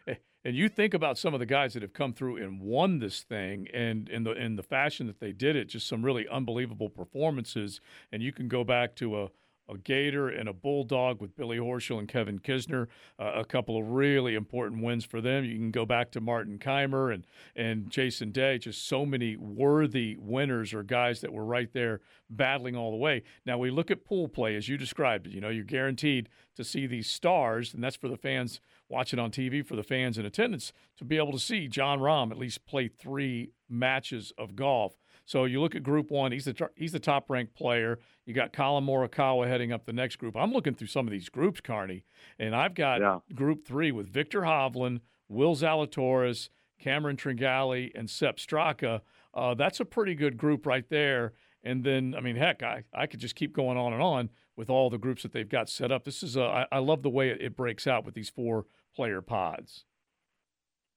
And 0.44 0.54
you 0.54 0.68
think 0.68 0.94
about 0.94 1.18
some 1.18 1.34
of 1.34 1.40
the 1.40 1.46
guys 1.46 1.72
that 1.72 1.82
have 1.82 1.92
come 1.92 2.12
through 2.12 2.36
and 2.36 2.60
won 2.60 3.00
this 3.00 3.24
thing, 3.24 3.66
and 3.74 4.08
in 4.08 4.22
the 4.22 4.30
in 4.30 4.54
the 4.54 4.62
fashion 4.62 5.08
that 5.08 5.18
they 5.18 5.32
did 5.32 5.56
it, 5.56 5.64
just 5.64 5.88
some 5.88 6.04
really 6.04 6.28
unbelievable 6.28 6.88
performances. 6.88 7.80
And 8.12 8.22
you 8.22 8.32
can 8.32 8.46
go 8.46 8.62
back 8.62 8.94
to 8.96 9.22
a 9.22 9.30
a 9.68 9.78
Gator 9.78 10.28
and 10.28 10.48
a 10.48 10.52
Bulldog 10.52 11.20
with 11.20 11.36
Billy 11.36 11.58
Horschel 11.58 11.98
and 11.98 12.08
Kevin 12.08 12.38
Kisner, 12.38 12.86
uh, 13.18 13.32
a 13.34 13.44
couple 13.44 13.78
of 13.78 13.88
really 13.88 14.34
important 14.34 14.82
wins 14.82 15.04
for 15.04 15.20
them. 15.20 15.44
You 15.44 15.56
can 15.56 15.70
go 15.70 15.84
back 15.84 16.12
to 16.12 16.20
Martin 16.20 16.58
Kaymer 16.58 17.12
and, 17.12 17.26
and 17.54 17.90
Jason 17.90 18.30
Day, 18.30 18.58
just 18.58 18.86
so 18.86 19.04
many 19.04 19.36
worthy 19.36 20.16
winners 20.18 20.72
or 20.72 20.82
guys 20.82 21.20
that 21.20 21.32
were 21.32 21.44
right 21.44 21.72
there 21.72 22.00
battling 22.30 22.76
all 22.76 22.90
the 22.90 22.96
way. 22.96 23.22
Now, 23.44 23.58
we 23.58 23.70
look 23.70 23.90
at 23.90 24.04
pool 24.04 24.28
play 24.28 24.56
as 24.56 24.68
you 24.68 24.76
described 24.76 25.26
it. 25.26 25.32
You 25.32 25.40
know, 25.40 25.48
you're 25.48 25.64
guaranteed 25.64 26.28
to 26.56 26.64
see 26.64 26.86
these 26.86 27.08
stars, 27.10 27.74
and 27.74 27.82
that's 27.82 27.96
for 27.96 28.08
the 28.08 28.16
fans 28.16 28.60
watching 28.88 29.18
on 29.18 29.30
TV, 29.30 29.64
for 29.64 29.76
the 29.76 29.82
fans 29.82 30.18
in 30.18 30.26
attendance, 30.26 30.72
to 30.96 31.04
be 31.04 31.16
able 31.16 31.32
to 31.32 31.38
see 31.38 31.68
Jon 31.68 31.98
Rahm 31.98 32.30
at 32.30 32.38
least 32.38 32.66
play 32.66 32.88
three 32.88 33.50
matches 33.68 34.32
of 34.38 34.56
golf. 34.56 34.96
So 35.24 35.44
you 35.44 35.60
look 35.60 35.74
at 35.74 35.82
Group 35.82 36.10
One; 36.10 36.32
he's 36.32 36.44
the 36.44 36.70
he's 36.76 36.92
the 36.92 37.00
top 37.00 37.28
ranked 37.28 37.54
player. 37.54 37.98
You 38.24 38.32
got 38.32 38.52
Collin 38.52 38.84
Morikawa 38.84 39.48
heading 39.48 39.72
up 39.72 39.84
the 39.84 39.92
next 39.92 40.16
group. 40.16 40.36
I'm 40.36 40.52
looking 40.52 40.74
through 40.74 40.86
some 40.86 41.06
of 41.06 41.10
these 41.10 41.28
groups, 41.28 41.60
Carney, 41.60 42.04
and 42.38 42.54
I've 42.54 42.74
got 42.74 43.00
yeah. 43.00 43.18
Group 43.34 43.66
Three 43.66 43.90
with 43.90 44.08
Viktor 44.08 44.42
Hovland, 44.42 45.00
Will 45.28 45.56
Zalatoris, 45.56 46.48
Cameron 46.78 47.16
Tringale, 47.16 47.90
and 47.94 48.08
Sepp 48.08 48.36
Straka. 48.36 49.00
Uh, 49.34 49.54
that's 49.54 49.80
a 49.80 49.84
pretty 49.84 50.14
good 50.14 50.36
group 50.36 50.64
right 50.64 50.88
there. 50.88 51.32
And 51.62 51.82
then, 51.82 52.14
I 52.16 52.20
mean, 52.20 52.36
heck, 52.36 52.62
I, 52.62 52.84
I 52.94 53.06
could 53.06 53.18
just 53.18 53.34
keep 53.34 53.52
going 53.52 53.76
on 53.76 53.92
and 53.92 54.00
on 54.00 54.30
with 54.54 54.70
all 54.70 54.88
the 54.88 54.98
groups 54.98 55.24
that 55.24 55.32
they've 55.32 55.48
got 55.48 55.68
set 55.68 55.90
up. 55.90 56.04
This 56.04 56.22
is 56.22 56.36
a, 56.36 56.42
I, 56.42 56.66
I 56.72 56.78
love 56.78 57.02
the 57.02 57.10
way 57.10 57.30
it, 57.30 57.42
it 57.42 57.56
breaks 57.56 57.88
out 57.88 58.04
with 58.04 58.14
these 58.14 58.30
four 58.30 58.66
player 58.96 59.20
pods. 59.20 59.84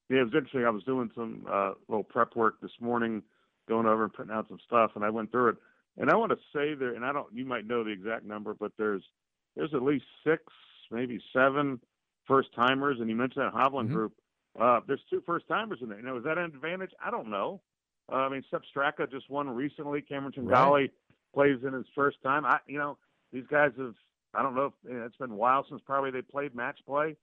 Yeah, 0.09 0.21
it 0.21 0.23
was 0.23 0.33
interesting. 0.33 0.65
I 0.65 0.71
was 0.71 0.83
doing 0.83 1.11
some 1.13 1.45
uh, 1.51 1.73
little 1.87 2.03
prep 2.03 2.35
work 2.35 2.61
this 2.61 2.71
morning 2.79 3.21
going 3.67 3.85
over 3.85 4.05
and 4.05 4.13
printing 4.13 4.35
out 4.35 4.47
some 4.47 4.59
stuff, 4.65 4.91
and 4.95 5.05
I 5.05 5.09
went 5.09 5.31
through 5.31 5.49
it. 5.49 5.57
And 5.97 6.09
I 6.09 6.15
want 6.15 6.31
to 6.31 6.37
say 6.53 6.73
there, 6.73 6.95
and 6.95 7.05
I 7.05 7.11
don't, 7.11 7.27
you 7.33 7.45
might 7.45 7.67
know 7.67 7.83
the 7.83 7.91
exact 7.91 8.25
number, 8.25 8.53
but 8.53 8.71
there's 8.77 9.03
there's 9.55 9.73
at 9.73 9.83
least 9.83 10.05
six, 10.25 10.41
maybe 10.91 11.21
seven 11.33 11.79
first 12.27 12.49
timers, 12.55 12.97
and 12.99 13.09
you 13.09 13.15
mentioned 13.15 13.45
that 13.45 13.53
Hovland 13.53 13.85
mm-hmm. 13.85 13.93
group. 13.93 14.13
Uh, 14.59 14.79
there's 14.87 15.01
two 15.09 15.21
first 15.25 15.47
timers 15.47 15.79
in 15.81 15.89
there. 15.89 15.99
You 15.99 16.05
know, 16.05 16.17
is 16.17 16.23
that 16.23 16.37
an 16.37 16.45
advantage? 16.45 16.91
I 17.03 17.11
don't 17.11 17.29
know. 17.29 17.61
Uh, 18.11 18.15
I 18.15 18.29
mean, 18.29 18.43
Sepp 18.49 18.61
Straka 18.75 19.11
just 19.11 19.29
won 19.29 19.49
recently. 19.49 20.01
Cameron 20.01 20.33
Tringale 20.33 20.71
right. 20.71 20.91
plays 21.33 21.59
in 21.65 21.73
his 21.73 21.85
first 21.93 22.17
time. 22.23 22.45
I, 22.45 22.59
you 22.67 22.77
know, 22.77 22.97
these 23.31 23.45
guys 23.49 23.71
have. 23.77 23.93
I 24.33 24.43
don't 24.43 24.55
know. 24.55 24.67
If, 24.67 24.73
it's 25.05 25.17
been 25.17 25.31
a 25.31 25.35
while 25.35 25.65
since 25.67 25.81
probably 25.85 26.11
they 26.11 26.21
played 26.21 26.55
match 26.55 26.79
play. 26.85 27.15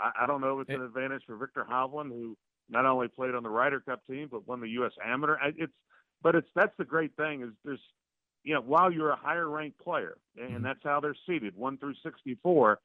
I, 0.00 0.10
I 0.22 0.26
don't 0.26 0.40
know 0.40 0.60
if 0.60 0.68
it's 0.68 0.76
an 0.76 0.84
advantage 0.84 1.22
for 1.26 1.36
Viktor 1.36 1.66
Hovland, 1.70 2.08
who 2.08 2.36
not 2.68 2.86
only 2.86 3.08
played 3.08 3.34
on 3.34 3.42
the 3.42 3.48
Ryder 3.48 3.80
Cup 3.80 4.02
team 4.08 4.28
but 4.30 4.46
won 4.46 4.60
the 4.60 4.68
U.S. 4.70 4.92
Amateur. 5.04 5.36
It's 5.56 5.72
but 6.22 6.34
it's 6.34 6.48
that's 6.54 6.72
the 6.78 6.84
great 6.84 7.14
thing 7.16 7.42
is 7.42 7.50
there's 7.64 7.80
you 8.44 8.54
know 8.54 8.60
while 8.60 8.92
you're 8.92 9.10
a 9.10 9.16
higher 9.16 9.48
ranked 9.48 9.78
player 9.78 10.18
and 10.36 10.50
mm-hmm. 10.50 10.64
that's 10.64 10.80
how 10.84 11.00
they're 11.00 11.16
seated 11.26 11.56
one 11.56 11.78
through 11.78 11.94
64. 12.02 12.80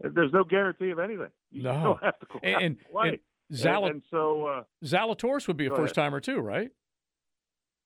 There's 0.00 0.32
no 0.32 0.44
guarantee 0.44 0.90
of 0.90 1.00
anything. 1.00 1.30
You 1.50 1.64
no. 1.64 1.72
still 1.72 1.98
have 2.02 2.18
to 2.20 2.26
go 2.26 2.38
and, 2.42 2.62
and, 2.62 2.76
play. 2.92 3.08
And, 3.08 3.18
Zal- 3.52 3.86
and, 3.86 3.94
and 3.94 4.02
so 4.10 4.46
uh, 4.46 4.62
Zalatoris 4.84 5.48
would 5.48 5.56
be 5.56 5.66
a 5.66 5.70
first 5.70 5.94
timer 5.94 6.20
too, 6.20 6.38
right? 6.38 6.70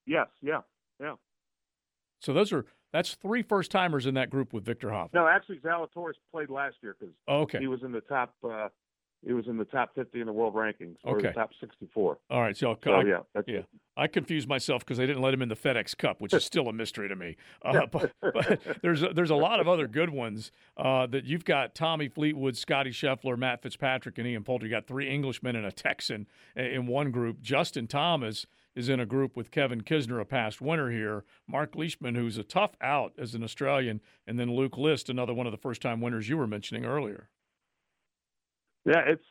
Yes. 0.07 0.26
Yeah. 0.43 0.61
Yeah. 1.00 1.14
So 2.21 2.33
those 2.33 2.52
are 2.52 2.67
that's 2.92 3.14
three 3.14 3.42
first 3.42 3.70
timers 3.70 4.06
in 4.06 4.14
that 4.14 4.30
group 4.30 4.52
with 4.52 4.64
Viktor 4.64 4.88
Hovland. 4.88 5.14
No, 5.14 5.26
actually, 5.26 5.58
Zalatoris 5.58 6.14
played 6.30 6.50
last 6.50 6.76
year 6.82 6.96
because 6.99 7.14
okay. 7.28 7.58
he 7.58 7.66
was 7.66 7.82
in 7.82 7.92
the 7.92 8.00
top 8.02 8.34
uh, 8.44 8.68
he 9.25 9.32
was 9.32 9.46
in 9.46 9.56
the 9.56 9.64
top 9.64 9.94
50 9.94 10.20
in 10.20 10.26
the 10.26 10.32
world 10.32 10.54
rankings, 10.54 10.96
or 11.04 11.16
okay. 11.16 11.28
the 11.28 11.34
top 11.34 11.50
64. 11.61 12.18
All 12.30 12.40
right, 12.40 12.56
so, 12.56 12.76
so 12.82 12.92
I, 12.92 13.04
yeah, 13.04 13.18
yeah, 13.46 13.61
I 13.96 14.08
confused 14.08 14.49
myself 14.49 14.84
because 14.84 14.99
they 14.99 15.06
didn't 15.06 15.22
let 15.22 15.32
him 15.32 15.42
in 15.42 15.49
the 15.49 15.56
FedEx 15.56 15.96
Cup, 15.96 16.20
which 16.20 16.34
is 16.34 16.44
still 16.44 16.68
a 16.68 16.72
mystery 16.72 17.08
to 17.08 17.16
me. 17.16 17.37
Uh, 17.64 17.87
but, 17.87 18.12
but, 18.20 18.61
there's 18.82 19.02
a, 19.02 19.11
there's 19.11 19.30
a 19.30 19.37
lot 19.37 19.61
of 19.61 19.68
other 19.68 19.87
good 19.87 20.11
ones 20.11 20.50
uh, 20.76 21.06
that 21.06 21.25
you've 21.25 21.44
got: 21.44 21.75
Tommy 21.75 22.08
Fleetwood, 22.08 22.56
Scotty 22.56 22.90
Scheffler, 22.90 23.38
Matt 23.38 23.62
Fitzpatrick, 23.62 24.18
and 24.18 24.26
Ian 24.26 24.42
Poulter. 24.42 24.66
You 24.66 24.70
got 24.72 24.87
three 24.87 25.08
Englishmen 25.08 25.54
and 25.54 25.64
a 25.64 25.70
Texan 25.70 26.26
in 26.56 26.87
one 26.87 27.12
group. 27.12 27.40
Justin 27.40 27.87
Thomas 27.87 28.46
is 28.75 28.88
in 28.88 29.00
a 29.00 29.07
group 29.07 29.37
with 29.37 29.50
Kevin 29.50 29.83
Kisner, 29.83 30.21
a 30.21 30.25
past 30.25 30.61
winner 30.61 30.91
here. 30.91 31.25
Mark 31.47 31.76
Leishman, 31.76 32.14
who's 32.14 32.38
a 32.38 32.45
tough 32.45 32.73
out 32.81 33.12
as 33.19 33.35
an 33.35 33.45
Australian, 33.45 34.00
and 34.26 34.38
then 34.38 34.55
Luke 34.55 34.79
List, 34.79 35.09
another 35.09 35.35
one 35.35 35.47
of 35.47 35.52
the 35.52 35.59
first 35.59 35.83
time 35.83 36.00
winners 36.00 36.29
you 36.29 36.37
were 36.37 36.47
mentioning 36.47 36.85
earlier. 36.85 37.29
Yeah, 38.85 39.02
it's 39.07 39.25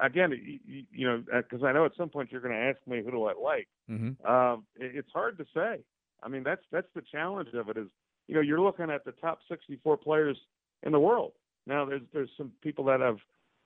again, 0.00 0.32
you, 0.66 0.84
you 0.90 1.06
know, 1.06 1.22
because 1.32 1.62
uh, 1.62 1.66
I 1.66 1.72
know 1.72 1.84
at 1.84 1.92
some 1.96 2.08
point 2.08 2.32
you're 2.32 2.40
going 2.40 2.54
to 2.54 2.60
ask 2.60 2.78
me 2.86 3.02
who 3.02 3.10
do 3.10 3.24
I 3.24 3.34
like. 3.40 3.68
Mm-hmm. 3.90 4.26
Um, 4.30 4.64
it, 4.76 4.96
it's 4.96 5.12
hard 5.12 5.38
to 5.38 5.46
say. 5.54 5.80
I 6.22 6.28
mean, 6.28 6.42
that's 6.42 6.62
that's 6.70 6.88
the 6.94 7.02
challenge 7.10 7.48
of 7.54 7.68
it. 7.68 7.76
Is 7.76 7.88
you 8.28 8.34
know 8.34 8.40
you're 8.40 8.60
looking 8.60 8.90
at 8.90 9.04
the 9.04 9.12
top 9.12 9.40
64 9.48 9.96
players 9.98 10.36
in 10.82 10.92
the 10.92 11.00
world. 11.00 11.32
Now 11.66 11.84
there's 11.84 12.02
there's 12.12 12.30
some 12.36 12.52
people 12.62 12.84
that 12.86 13.00
have 13.00 13.18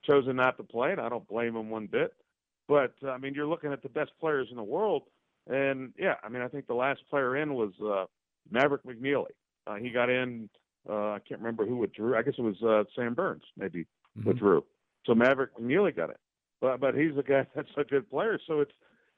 chosen 0.04 0.36
not 0.36 0.56
to 0.58 0.62
play, 0.62 0.92
and 0.92 1.00
I 1.00 1.08
don't 1.08 1.26
blame 1.26 1.54
them 1.54 1.70
one 1.70 1.86
bit. 1.86 2.14
But 2.68 2.94
uh, 3.02 3.10
I 3.10 3.18
mean, 3.18 3.34
you're 3.34 3.46
looking 3.46 3.72
at 3.72 3.82
the 3.82 3.88
best 3.88 4.12
players 4.20 4.48
in 4.50 4.56
the 4.56 4.62
world, 4.62 5.02
and 5.46 5.92
yeah, 5.98 6.14
I 6.22 6.28
mean, 6.28 6.42
I 6.42 6.48
think 6.48 6.66
the 6.66 6.74
last 6.74 7.00
player 7.10 7.36
in 7.36 7.54
was 7.54 7.72
uh, 7.84 8.06
Maverick 8.50 8.84
McNealy. 8.84 9.32
Uh, 9.66 9.76
he 9.76 9.90
got 9.90 10.10
in. 10.10 10.48
Uh, 10.88 11.12
I 11.12 11.18
can't 11.26 11.40
remember 11.40 11.66
who 11.66 11.76
withdrew. 11.76 12.16
I 12.16 12.22
guess 12.22 12.34
it 12.36 12.42
was 12.42 12.62
uh, 12.62 12.84
Sam 12.94 13.14
Burns, 13.14 13.42
maybe 13.56 13.86
mm-hmm. 14.18 14.28
withdrew. 14.28 14.64
So 15.06 15.14
Maverick 15.14 15.56
McNealy 15.58 15.94
got 15.94 16.10
it, 16.10 16.20
but 16.60 16.80
but 16.80 16.94
he's 16.94 17.16
a 17.18 17.22
guy 17.22 17.46
that's 17.54 17.68
a 17.76 17.84
good 17.84 18.08
player. 18.10 18.38
So 18.46 18.60
it's 18.60 18.72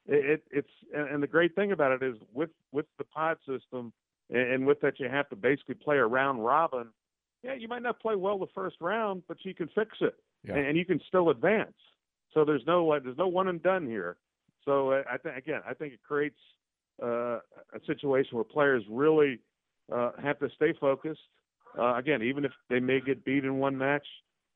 it 0.07 0.43
it's 0.51 0.71
and 0.95 1.23
the 1.23 1.27
great 1.27 1.55
thing 1.55 1.73
about 1.73 1.93
it 1.93 2.03
is 2.03 2.17
with 2.33 2.51
with 2.73 2.87
the 2.99 3.05
pod 3.05 3.39
system 3.47 3.93
and 4.31 4.67
with 4.67 4.81
that 4.81 4.99
you 4.99 5.09
have 5.09 5.29
to 5.29 5.37
basically 5.37 5.75
play 5.75 5.99
a 5.99 6.07
round 6.07 6.45
robin. 6.45 6.89
Yeah, 7.43 7.55
you 7.55 7.69
might 7.69 7.83
not 7.83 8.01
play 8.01 8.17
well 8.17 8.39
the 8.39 8.47
first 8.55 8.77
round, 8.81 9.23
but 9.29 9.39
you 9.45 9.55
can 9.55 9.69
fix 9.75 9.99
it 10.01 10.17
yeah. 10.45 10.57
and 10.57 10.77
you 10.77 10.85
can 10.85 11.01
still 11.07 11.31
advance. 11.31 11.75
So 12.35 12.45
there's 12.45 12.63
no 12.67 12.99
there's 13.03 13.19
no 13.19 13.29
one 13.29 13.49
and 13.49 13.63
done 13.63 13.87
here. 13.87 14.17
So 14.67 14.91
uh, 14.91 15.03
I 15.11 15.17
think 15.17 15.37
again, 15.37 15.61
I 15.67 15.73
think 15.73 15.95
it 15.95 16.01
creates 16.07 16.39
uh, 17.03 17.39
a 17.73 17.81
situation 17.87 18.37
where 18.37 18.45
players 18.45 18.83
really 18.91 19.39
uh, 19.93 20.11
have 20.23 20.39
to 20.41 20.49
stay 20.57 20.75
focused. 20.79 21.21
Uh, 21.79 21.95
again, 21.95 22.23
even 22.23 22.45
if 22.45 22.53
they 22.69 22.81
may 22.81 23.01
get 23.01 23.25
beat 23.25 23.45
in 23.45 23.59
one 23.59 23.77
match, 23.79 24.07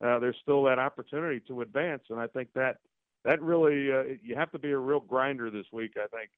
uh, 0.03 0.19
there's 0.19 0.35
still 0.41 0.63
that 0.63 0.79
opportunity 0.79 1.39
to 1.47 1.61
advance. 1.61 2.03
And 2.09 2.19
I 2.19 2.27
think 2.27 2.49
that 2.55 2.77
that 3.23 3.41
really 3.41 3.91
uh, 3.91 4.15
you 4.21 4.35
have 4.35 4.51
to 4.51 4.59
be 4.59 4.71
a 4.71 4.77
real 4.77 4.99
grinder 4.99 5.49
this 5.49 5.65
week. 5.71 5.93
I 5.95 6.07
think 6.15 6.29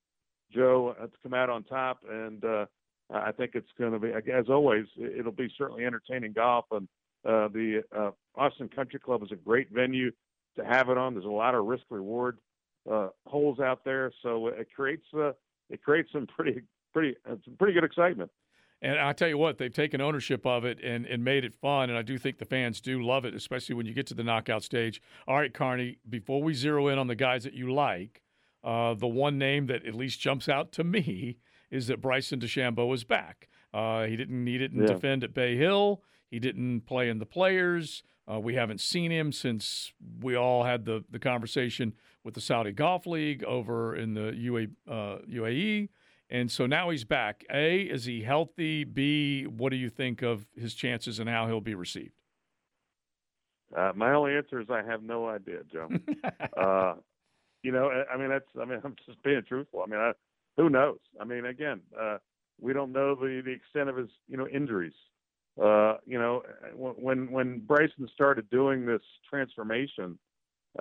Joe 0.53 0.95
to 0.99 1.09
come 1.23 1.33
out 1.33 1.49
on 1.49 1.63
top, 1.63 2.01
and 2.09 2.43
I 3.11 3.31
think 3.31 3.51
it's 3.55 3.71
going 3.77 3.93
to 3.93 3.99
be 3.99 4.11
as 4.31 4.49
always. 4.49 4.85
It'll 4.97 5.31
be 5.31 5.51
certainly 5.57 5.85
entertaining 5.85 6.33
golf, 6.33 6.65
and 6.71 6.87
the 7.23 7.83
Austin 8.35 8.69
Country 8.69 8.99
Club 8.99 9.23
is 9.23 9.31
a 9.31 9.35
great 9.35 9.71
venue 9.71 10.11
to 10.57 10.65
have 10.65 10.89
it 10.89 10.97
on. 10.97 11.13
There's 11.13 11.25
a 11.25 11.29
lot 11.29 11.55
of 11.55 11.65
risk 11.65 11.85
reward 11.89 12.37
uh, 12.91 13.09
holes 13.25 13.59
out 13.59 13.83
there, 13.83 14.11
so 14.21 14.47
it 14.47 14.67
creates 14.75 15.05
uh, 15.15 15.31
it 15.69 15.83
creates 15.83 16.09
some 16.11 16.27
pretty 16.27 16.61
pretty 16.93 17.15
uh, 17.29 17.35
some 17.45 17.55
pretty 17.57 17.73
good 17.73 17.83
excitement. 17.83 18.29
And 18.81 18.99
I 18.99 19.13
tell 19.13 19.29
you 19.29 19.37
what, 19.37 19.57
they've 19.57 19.71
taken 19.71 20.01
ownership 20.01 20.45
of 20.45 20.65
it 20.65 20.77
and, 20.83 21.05
and 21.05 21.23
made 21.23 21.45
it 21.45 21.55
fun. 21.55 21.89
And 21.89 21.97
I 21.97 22.01
do 22.01 22.17
think 22.17 22.37
the 22.37 22.45
fans 22.45 22.81
do 22.81 23.01
love 23.01 23.23
it, 23.23 23.33
especially 23.33 23.75
when 23.75 23.85
you 23.85 23.93
get 23.93 24.07
to 24.07 24.13
the 24.13 24.25
knockout 24.25 24.61
stage. 24.61 25.01
All 25.25 25.37
right, 25.37 25.53
Carney, 25.53 25.99
before 26.09 26.43
we 26.43 26.53
zero 26.53 26.89
in 26.89 26.99
on 26.99 27.07
the 27.07 27.15
guys 27.15 27.45
that 27.45 27.53
you 27.53 27.73
like, 27.73 28.21
uh, 28.61 28.93
the 28.93 29.07
one 29.07 29.37
name 29.37 29.67
that 29.67 29.85
at 29.85 29.95
least 29.95 30.19
jumps 30.19 30.49
out 30.49 30.73
to 30.73 30.83
me 30.83 31.37
is 31.71 31.87
that 31.87 32.01
Bryson 32.01 32.41
DeChambeau 32.41 32.93
is 32.93 33.05
back. 33.05 33.47
Uh, 33.73 34.03
he 34.03 34.17
didn't 34.17 34.43
need 34.43 34.61
it 34.61 34.73
and 34.73 34.81
yeah. 34.81 34.93
defend 34.93 35.23
at 35.23 35.33
Bay 35.33 35.55
Hill. 35.55 36.03
He 36.29 36.39
didn't 36.39 36.81
play 36.81 37.07
in 37.07 37.19
the 37.19 37.25
players. 37.25 38.03
Uh, 38.29 38.39
we 38.39 38.55
haven't 38.55 38.81
seen 38.81 39.11
him 39.11 39.31
since 39.31 39.93
we 40.21 40.35
all 40.35 40.63
had 40.65 40.85
the, 40.85 41.05
the 41.09 41.19
conversation 41.19 41.93
with 42.23 42.33
the 42.33 42.41
Saudi 42.41 42.71
Golf 42.71 43.05
League 43.05 43.43
over 43.43 43.95
in 43.95 44.13
the 44.13 44.33
UA, 44.35 44.67
UAE. 44.87 45.89
And 46.29 46.49
so 46.51 46.65
now 46.65 46.89
he's 46.89 47.03
back. 47.03 47.43
A, 47.51 47.81
is 47.81 48.05
he 48.05 48.23
healthy? 48.23 48.83
B, 48.83 49.43
what 49.43 49.69
do 49.69 49.75
you 49.75 49.89
think 49.89 50.21
of 50.21 50.47
his 50.55 50.73
chances 50.73 51.19
and 51.19 51.29
how 51.29 51.47
he'll 51.47 51.61
be 51.61 51.75
received? 51.75 52.13
Uh, 53.75 53.91
my 53.95 54.13
only 54.13 54.35
answer 54.35 54.59
is 54.59 54.67
I 54.69 54.83
have 54.83 55.03
no 55.03 55.27
idea, 55.27 55.59
Joe. 55.71 55.89
uh, 56.57 56.95
you 57.63 57.71
know, 57.71 57.89
I 58.11 58.17
mean, 58.17 58.29
that's, 58.29 58.45
I 58.59 58.65
mean, 58.65 58.79
I'm 58.83 58.95
just 59.05 59.21
being 59.23 59.41
truthful. 59.47 59.83
I 59.85 59.89
mean, 59.89 59.99
I, 59.99 60.11
who 60.57 60.69
knows? 60.69 60.99
I 61.19 61.25
mean, 61.25 61.45
again, 61.45 61.81
uh, 61.99 62.17
we 62.59 62.73
don't 62.73 62.91
know 62.91 63.15
the, 63.15 63.41
the 63.43 63.51
extent 63.51 63.89
of 63.89 63.97
his, 63.97 64.09
you 64.27 64.37
know, 64.37 64.47
injuries. 64.47 64.93
Uh, 65.61 65.97
you 66.05 66.17
know, 66.17 66.41
when, 66.75 67.31
when 67.31 67.59
Bryson 67.59 68.07
started 68.11 68.49
doing 68.49 68.85
this 68.85 69.01
transformation, 69.29 70.17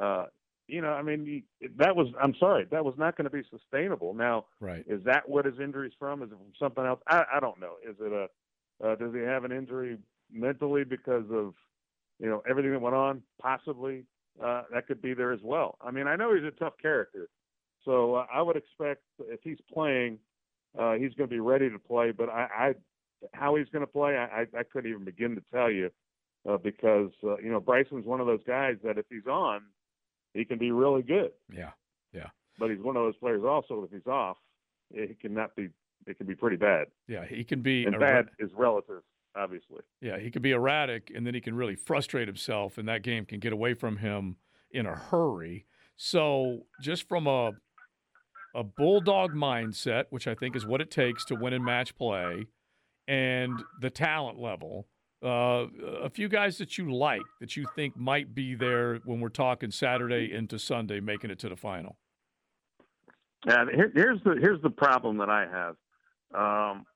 uh, 0.00 0.26
you 0.72 0.80
know, 0.80 0.92
I 0.92 1.02
mean, 1.02 1.42
that 1.76 1.94
was. 1.94 2.08
I'm 2.20 2.34
sorry, 2.40 2.66
that 2.70 2.82
was 2.82 2.94
not 2.96 3.16
going 3.16 3.26
to 3.26 3.30
be 3.30 3.42
sustainable. 3.50 4.14
Now, 4.14 4.46
right? 4.58 4.82
Is 4.88 5.04
that 5.04 5.28
what 5.28 5.44
his 5.44 5.60
injury's 5.62 5.92
from? 5.98 6.22
Is 6.22 6.30
it 6.30 6.38
from 6.38 6.52
something 6.58 6.84
else? 6.84 7.00
I, 7.06 7.24
I 7.34 7.40
don't 7.40 7.60
know. 7.60 7.74
Is 7.86 7.96
it 8.00 8.10
a? 8.10 8.28
Uh, 8.84 8.96
does 8.96 9.12
he 9.12 9.20
have 9.20 9.44
an 9.44 9.52
injury 9.52 9.98
mentally 10.32 10.82
because 10.82 11.24
of, 11.30 11.52
you 12.18 12.28
know, 12.28 12.42
everything 12.48 12.72
that 12.72 12.80
went 12.80 12.96
on? 12.96 13.22
Possibly. 13.40 14.04
Uh, 14.42 14.62
that 14.72 14.86
could 14.86 15.02
be 15.02 15.12
there 15.12 15.30
as 15.32 15.40
well. 15.42 15.76
I 15.82 15.90
mean, 15.90 16.06
I 16.06 16.16
know 16.16 16.34
he's 16.34 16.42
a 16.42 16.50
tough 16.52 16.72
character, 16.80 17.28
so 17.84 18.14
uh, 18.14 18.26
I 18.32 18.40
would 18.40 18.56
expect 18.56 19.02
if 19.20 19.40
he's 19.44 19.58
playing, 19.72 20.18
uh, 20.76 20.94
he's 20.94 21.12
going 21.12 21.28
to 21.28 21.34
be 21.34 21.40
ready 21.40 21.68
to 21.68 21.78
play. 21.78 22.12
But 22.12 22.30
I, 22.30 22.48
I 22.56 22.74
how 23.34 23.56
he's 23.56 23.68
going 23.68 23.84
to 23.84 23.92
play, 23.92 24.16
I, 24.16 24.46
I 24.58 24.62
couldn't 24.62 24.90
even 24.90 25.04
begin 25.04 25.34
to 25.34 25.42
tell 25.52 25.70
you, 25.70 25.90
uh, 26.48 26.56
because 26.56 27.10
uh, 27.22 27.36
you 27.36 27.50
know 27.50 27.60
Bryson's 27.60 28.06
one 28.06 28.20
of 28.20 28.26
those 28.26 28.42
guys 28.46 28.76
that 28.84 28.96
if 28.96 29.04
he's 29.10 29.26
on, 29.30 29.60
he 30.34 30.44
can 30.44 30.58
be 30.58 30.70
really 30.70 31.02
good. 31.02 31.30
Yeah, 31.52 31.70
yeah. 32.12 32.28
But 32.58 32.70
he's 32.70 32.80
one 32.80 32.96
of 32.96 33.02
those 33.02 33.16
players 33.16 33.42
also. 33.44 33.84
If 33.84 33.90
he's 33.90 34.06
off, 34.06 34.36
he 34.94 35.14
cannot 35.20 35.54
be. 35.56 35.68
It 36.06 36.18
can 36.18 36.26
be 36.26 36.34
pretty 36.34 36.56
bad. 36.56 36.88
Yeah, 37.06 37.24
he 37.24 37.44
can 37.44 37.62
be. 37.62 37.84
And 37.84 37.98
bad 37.98 38.28
is 38.38 38.50
relative, 38.56 39.02
obviously. 39.36 39.82
Yeah, 40.00 40.18
he 40.18 40.30
can 40.30 40.42
be 40.42 40.52
erratic, 40.52 41.12
and 41.14 41.26
then 41.26 41.34
he 41.34 41.40
can 41.40 41.54
really 41.54 41.76
frustrate 41.76 42.28
himself, 42.28 42.78
and 42.78 42.88
that 42.88 43.02
game 43.02 43.24
can 43.24 43.38
get 43.40 43.52
away 43.52 43.74
from 43.74 43.98
him 43.98 44.36
in 44.70 44.86
a 44.86 44.94
hurry. 44.94 45.66
So, 45.96 46.62
just 46.80 47.08
from 47.08 47.26
a 47.26 47.52
a 48.54 48.62
bulldog 48.62 49.32
mindset, 49.32 50.04
which 50.10 50.26
I 50.26 50.34
think 50.34 50.56
is 50.56 50.66
what 50.66 50.80
it 50.80 50.90
takes 50.90 51.24
to 51.26 51.34
win 51.34 51.52
in 51.52 51.64
match 51.64 51.96
play, 51.96 52.46
and 53.08 53.62
the 53.80 53.90
talent 53.90 54.38
level. 54.38 54.88
Uh, 55.22 55.68
a 56.02 56.10
few 56.10 56.28
guys 56.28 56.58
that 56.58 56.76
you 56.76 56.92
like 56.92 57.22
that 57.40 57.56
you 57.56 57.64
think 57.76 57.96
might 57.96 58.34
be 58.34 58.56
there 58.56 58.96
when 59.04 59.20
we're 59.20 59.28
talking 59.28 59.70
Saturday 59.70 60.32
into 60.32 60.58
Sunday, 60.58 60.98
making 60.98 61.30
it 61.30 61.38
to 61.38 61.48
the 61.48 61.56
final. 61.56 61.96
Yeah, 63.46 63.64
here, 63.72 63.92
here's 63.94 64.20
the 64.24 64.36
here's 64.40 64.60
the 64.62 64.70
problem 64.70 65.18
that 65.18 65.30
I 65.30 65.46
have, 65.46 65.76
um, 66.34 66.86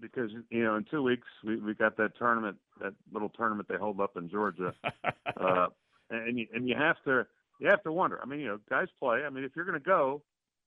because 0.00 0.30
you 0.50 0.62
know 0.62 0.76
in 0.76 0.84
two 0.88 1.02
weeks 1.02 1.26
we 1.44 1.56
we 1.56 1.74
got 1.74 1.96
that 1.96 2.16
tournament, 2.16 2.56
that 2.80 2.94
little 3.12 3.28
tournament 3.28 3.68
they 3.68 3.76
hold 3.76 4.00
up 4.00 4.16
in 4.16 4.28
Georgia, 4.28 4.72
uh, 5.36 5.66
and 6.10 6.38
you, 6.38 6.46
and 6.54 6.68
you 6.68 6.76
have 6.76 6.96
to 7.04 7.26
you 7.60 7.68
have 7.68 7.82
to 7.82 7.92
wonder. 7.92 8.20
I 8.22 8.26
mean, 8.26 8.40
you 8.40 8.46
know, 8.46 8.58
guys 8.70 8.88
play. 9.00 9.24
I 9.24 9.30
mean, 9.30 9.44
if 9.44 9.52
you're 9.56 9.64
going 9.64 9.78
to 9.78 9.84
go 9.84 10.22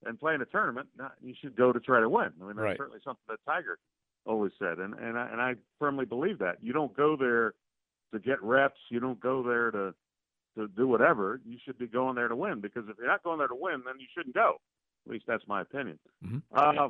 and 0.05 0.19
play 0.19 0.33
in 0.33 0.41
a 0.41 0.45
tournament, 0.45 0.87
you 1.21 1.33
should 1.41 1.55
go 1.55 1.71
to 1.71 1.79
try 1.79 1.99
to 1.99 2.09
win. 2.09 2.31
I 2.41 2.45
mean, 2.45 2.55
that's 2.55 2.59
right. 2.59 2.77
certainly 2.77 2.99
something 3.03 3.23
that 3.29 3.39
Tiger 3.45 3.79
always 4.27 4.51
said, 4.59 4.79
and 4.79 4.93
and 4.93 5.17
I, 5.17 5.29
and 5.31 5.41
I 5.41 5.55
firmly 5.79 6.05
believe 6.05 6.39
that. 6.39 6.57
You 6.61 6.73
don't 6.73 6.95
go 6.95 7.15
there 7.15 7.53
to 8.13 8.19
get 8.19 8.41
reps. 8.43 8.79
You 8.89 8.99
don't 8.99 9.19
go 9.19 9.41
there 9.41 9.71
to 9.71 9.93
to 10.57 10.67
do 10.67 10.87
whatever. 10.87 11.39
You 11.45 11.57
should 11.63 11.77
be 11.77 11.87
going 11.87 12.15
there 12.15 12.27
to 12.27 12.35
win 12.35 12.61
because 12.61 12.83
if 12.89 12.97
you're 12.97 13.07
not 13.07 13.23
going 13.23 13.37
there 13.39 13.47
to 13.47 13.55
win, 13.55 13.83
then 13.85 13.95
you 13.99 14.07
shouldn't 14.15 14.35
go. 14.35 14.59
At 15.05 15.13
least 15.13 15.25
that's 15.27 15.47
my 15.47 15.61
opinion. 15.61 15.99
Mm-hmm. 16.25 16.37
Uh, 16.53 16.89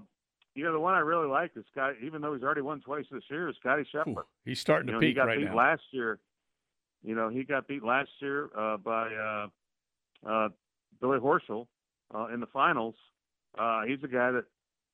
you 0.56 0.64
know, 0.64 0.74
the 0.74 0.80
one 0.80 0.96
I 0.96 1.00
really 1.00 1.28
like 1.28 1.52
is 1.56 1.64
Scott. 1.72 1.94
Even 2.04 2.22
though 2.22 2.34
he's 2.34 2.44
already 2.44 2.62
won 2.62 2.82
twice 2.82 3.06
this 3.12 3.24
year, 3.30 3.48
is 3.48 3.56
Scotty 3.60 3.86
Scheffler. 3.94 4.24
He's 4.44 4.60
starting 4.60 4.88
you 4.88 4.94
to 4.94 4.98
know, 4.98 5.00
peak 5.02 5.10
he 5.10 5.14
got 5.14 5.26
right 5.26 5.38
beat 5.38 5.46
now. 5.46 5.56
Last 5.56 5.84
year, 5.92 6.20
you 7.04 7.14
know, 7.14 7.30
he 7.30 7.44
got 7.44 7.68
beat 7.68 7.84
last 7.84 8.10
year 8.20 8.50
uh, 8.58 8.78
by 8.78 9.14
uh, 9.14 9.48
uh, 10.28 10.50
Billy 11.00 11.20
Horschel 11.20 11.68
uh, 12.14 12.28
in 12.34 12.40
the 12.40 12.48
finals. 12.48 12.96
Uh, 13.58 13.84
he's 13.84 14.00
a 14.04 14.08
guy 14.08 14.32
that 14.32 14.46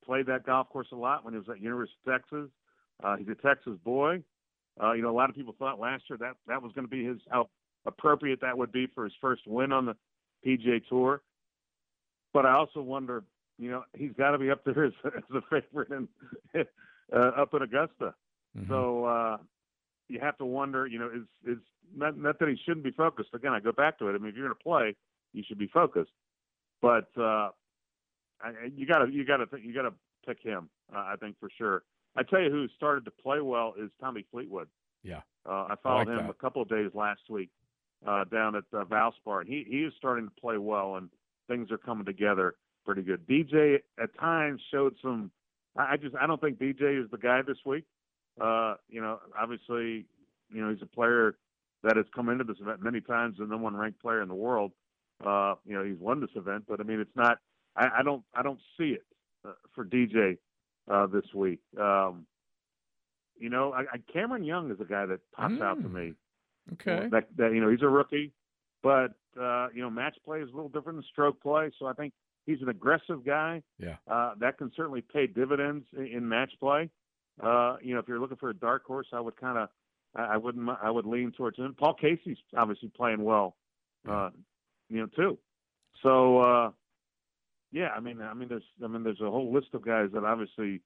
played 0.04 0.26
that 0.28 0.46
golf 0.46 0.70
course 0.70 0.88
a 0.92 0.96
lot 0.96 1.24
when 1.24 1.34
he 1.34 1.40
was 1.40 1.50
at 1.50 1.62
University 1.62 1.98
of 2.06 2.14
Texas. 2.14 2.50
Uh, 3.04 3.18
he's 3.18 3.28
a 3.28 3.36
Texas 3.36 3.74
boy. 3.84 4.22
Uh, 4.82 4.94
you 4.94 5.02
know, 5.02 5.10
a 5.10 5.18
lot 5.18 5.30
of 5.30 5.36
people 5.36 5.56
thought 5.58 5.80
last 5.80 6.04
year 6.10 6.18
that 6.18 6.36
that 6.48 6.62
was 6.62 6.72
going 6.74 6.86
to 6.86 6.90
be 6.90 7.06
his 7.06 7.18
how 7.30 7.50
appropriate 7.86 8.42
that 8.42 8.58
would 8.58 8.72
be 8.72 8.88
for 8.88 9.04
his 9.04 9.14
first 9.22 9.42
win 9.46 9.72
on 9.72 9.86
the 9.86 9.96
PGA 10.46 10.82
Tour. 10.88 11.22
But 12.34 12.46
I 12.46 12.54
also 12.54 12.82
wonder, 12.82 13.24
you 13.60 13.70
know, 13.70 13.84
he's 13.96 14.14
got 14.18 14.32
to 14.32 14.40
be 14.40 14.50
up 14.50 14.64
there 14.64 14.86
as, 14.86 14.94
as 15.06 15.24
a 15.36 15.42
favorite 15.50 15.92
in, 15.92 16.08
uh, 17.14 17.18
up 17.18 17.54
in 17.54 17.62
Augusta. 17.62 18.16
Mm-hmm. 18.58 18.70
So 18.70 19.06
uh, 19.06 19.38
you 20.08 20.20
have 20.20 20.38
to 20.38 20.46
wonder, 20.46 20.88
you 20.88 21.00
know, 21.00 21.10
is 21.14 21.58
is 21.58 21.62
not, 21.96 22.18
not 22.18 22.40
that 22.40 22.50
he 22.50 22.58
shouldn't 22.66 22.84
be 22.84 22.92
focused. 22.92 23.30
Again, 23.34 23.54
I 23.54 23.60
go 23.60 23.72
back 23.72 24.00
to 24.00 24.10
it. 24.10 24.16
I 24.16 24.18
mean, 24.18 24.30
if 24.30 24.36
you're 24.36 24.48
going 24.48 24.58
to 24.58 24.64
play, 24.64 24.96
you 25.34 25.44
should 25.48 25.60
be 25.60 25.68
focused. 25.68 26.12
But 26.82 27.10
uh, 27.18 27.50
I, 28.44 28.52
you 28.76 28.86
got 28.86 29.00
to 29.00 29.12
you 29.12 29.26
got 29.26 29.38
to 29.38 29.48
you 29.62 29.74
got 29.74 29.84
to 29.84 29.94
pick 30.26 30.42
him. 30.42 30.70
Uh, 30.94 31.00
I 31.00 31.16
think 31.20 31.36
for 31.40 31.50
sure. 31.58 31.84
I 32.16 32.22
tell 32.24 32.42
you 32.42 32.52
who 32.52 32.68
started 32.76 33.06
to 33.06 33.12
play 33.12 33.42
well 33.42 33.74
is 33.80 33.90
Tommy 34.00 34.26
Fleetwood. 34.32 34.68
Yeah, 35.04 35.22
uh, 35.48 35.68
I 35.70 35.76
followed 35.82 36.10
I 36.10 36.12
like 36.12 36.20
him 36.20 36.28
that. 36.28 36.30
a 36.32 36.34
couple 36.36 36.62
of 36.62 36.70
days 36.70 36.92
last 36.94 37.22
week 37.30 37.50
uh, 38.08 38.26
down 38.26 38.56
at 38.56 38.64
uh, 38.74 38.84
Valspar, 38.86 39.42
and 39.42 39.50
he 39.50 39.66
he 39.68 39.78
is 39.80 39.94
starting 39.98 40.26
to 40.26 40.42
play 40.42 40.58
well, 40.58 40.96
and 40.96 41.10
things 41.48 41.72
are 41.72 41.78
coming 41.78 42.06
together 42.06 42.56
pretty 42.86 43.02
good. 43.02 43.26
DJ 43.28 43.80
at 44.02 44.18
times 44.20 44.62
showed 44.72 44.96
some. 45.02 45.32
I, 45.78 45.94
I 45.94 45.98
just 45.98 46.16
I 46.16 46.28
don't 46.28 46.40
think 46.40 46.60
DJ 46.60 47.04
is 47.04 47.10
the 47.12 47.18
guy 47.18 47.42
this 47.42 47.58
week. 47.66 47.86
Uh, 48.40 48.76
you 48.90 49.02
know, 49.02 49.20
obviously, 49.40 50.06
you 50.52 50.62
know 50.62 50.70
he's 50.72 50.82
a 50.82 50.88
player 50.88 51.36
that 51.84 51.98
has 51.98 52.06
come 52.16 52.30
into 52.30 52.44
this 52.44 52.58
event 52.62 52.82
many 52.82 53.02
times, 53.02 53.36
and 53.40 53.48
the 53.48 53.52
number 53.52 53.66
one 53.66 53.76
ranked 53.76 54.02
player 54.02 54.22
in 54.22 54.30
the 54.30 54.36
world. 54.36 54.72
Uh, 55.26 55.56
you 55.66 55.74
know, 55.74 55.84
he's 55.84 56.00
won 56.00 56.20
this 56.20 56.30
event, 56.36 56.66
but 56.68 56.80
I 56.80 56.84
mean, 56.84 57.00
it's 57.00 57.16
not. 57.16 57.40
I, 57.76 58.00
I 58.00 58.04
don't 58.04 58.24
I 58.34 58.44
don't 58.44 58.60
see 58.78 58.90
it 58.90 59.06
uh, 59.46 59.54
for 59.74 59.86
DJ 59.86 60.38
uh, 60.90 61.08
this 61.08 61.26
week. 61.34 61.60
Um, 61.80 62.26
you 63.38 63.50
know, 63.50 63.74
I, 63.74 63.82
I, 63.82 63.98
Cameron 64.12 64.44
Young 64.44 64.72
is 64.72 64.80
a 64.80 64.86
guy 64.86 65.06
that 65.06 65.20
pops 65.36 65.56
mm. 65.56 65.62
out 65.62 65.82
to 65.82 65.90
me. 65.90 66.14
Okay. 66.74 67.10
That, 67.12 67.28
that 67.38 67.54
you 67.54 67.62
know 67.62 67.70
he's 67.70 67.82
a 67.82 67.90
rookie, 67.90 68.32
but 68.82 69.14
uh, 69.40 69.68
you 69.74 69.82
know 69.82 69.90
match 69.90 70.16
play 70.24 70.40
is 70.40 70.50
a 70.50 70.56
little 70.56 70.70
different 70.70 70.98
than 70.98 71.06
stroke 71.12 71.42
play. 71.42 71.72
So 71.78 71.88
I 71.88 71.94
think 71.94 72.14
he's 72.46 72.62
an 72.62 72.70
aggressive 72.70 73.26
guy. 73.26 73.62
Yeah. 73.80 73.96
Uh, 74.08 74.34
that 74.40 74.58
can 74.58 74.72
certainly 74.76 75.02
pay 75.02 75.28
dividends 75.28 75.86
in, 75.98 76.08
in 76.08 76.30
match 76.30 76.52
play. 76.60 76.90
Uh, 77.42 77.78
you 77.82 77.94
know, 77.94 78.00
if 78.00 78.08
you're 78.08 78.20
looking 78.20 78.38
for 78.38 78.50
a 78.50 78.54
dark 78.54 78.86
horse, 78.86 79.08
I 79.12 79.20
would 79.20 79.36
kind 79.38 79.58
of, 79.58 79.70
I, 80.16 80.36
I 80.36 80.38
wouldn't, 80.38 80.70
I 80.82 80.92
would 80.92 81.06
lean 81.06 81.32
towards 81.32 81.58
him. 81.58 81.76
Paul 81.78 81.96
Casey's 81.96 82.38
obviously 82.56 82.90
playing 82.96 83.24
well, 83.24 83.56
uh, 84.08 84.30
you 84.90 85.00
know, 85.00 85.08
too. 85.08 85.40
So, 86.04 86.40
uh, 86.40 86.72
yeah, 87.74 87.90
I 87.90 88.00
mean, 88.00 88.22
I 88.22 88.34
mean, 88.34 88.48
there's, 88.48 88.64
I 88.84 88.88
mean, 88.88 89.04
there's 89.04 89.20
a 89.20 89.30
whole 89.30 89.52
list 89.52 89.68
of 89.74 89.84
guys 89.84 90.10
that 90.14 90.24
obviously 90.24 90.82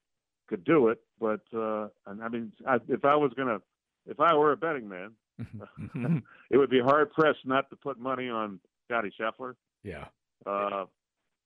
could 0.48 0.64
do 0.64 0.88
it, 0.88 1.00
but, 1.20 1.42
uh, 1.54 1.88
and 2.06 2.22
I 2.22 2.28
mean, 2.28 2.52
I, 2.66 2.78
if 2.88 3.04
I 3.04 3.14
was 3.14 3.32
gonna, 3.36 3.60
if 4.06 4.18
I 4.18 4.34
were 4.34 4.52
a 4.52 4.56
betting 4.56 4.88
man, 4.88 5.12
it 6.50 6.56
would 6.56 6.70
be 6.70 6.80
hard 6.80 7.12
pressed 7.12 7.44
not 7.44 7.68
to 7.70 7.76
put 7.76 8.00
money 8.00 8.28
on 8.28 8.58
Scotty 8.86 9.12
Scheffler. 9.20 9.54
Yeah. 9.84 10.06
Uh, 10.46 10.86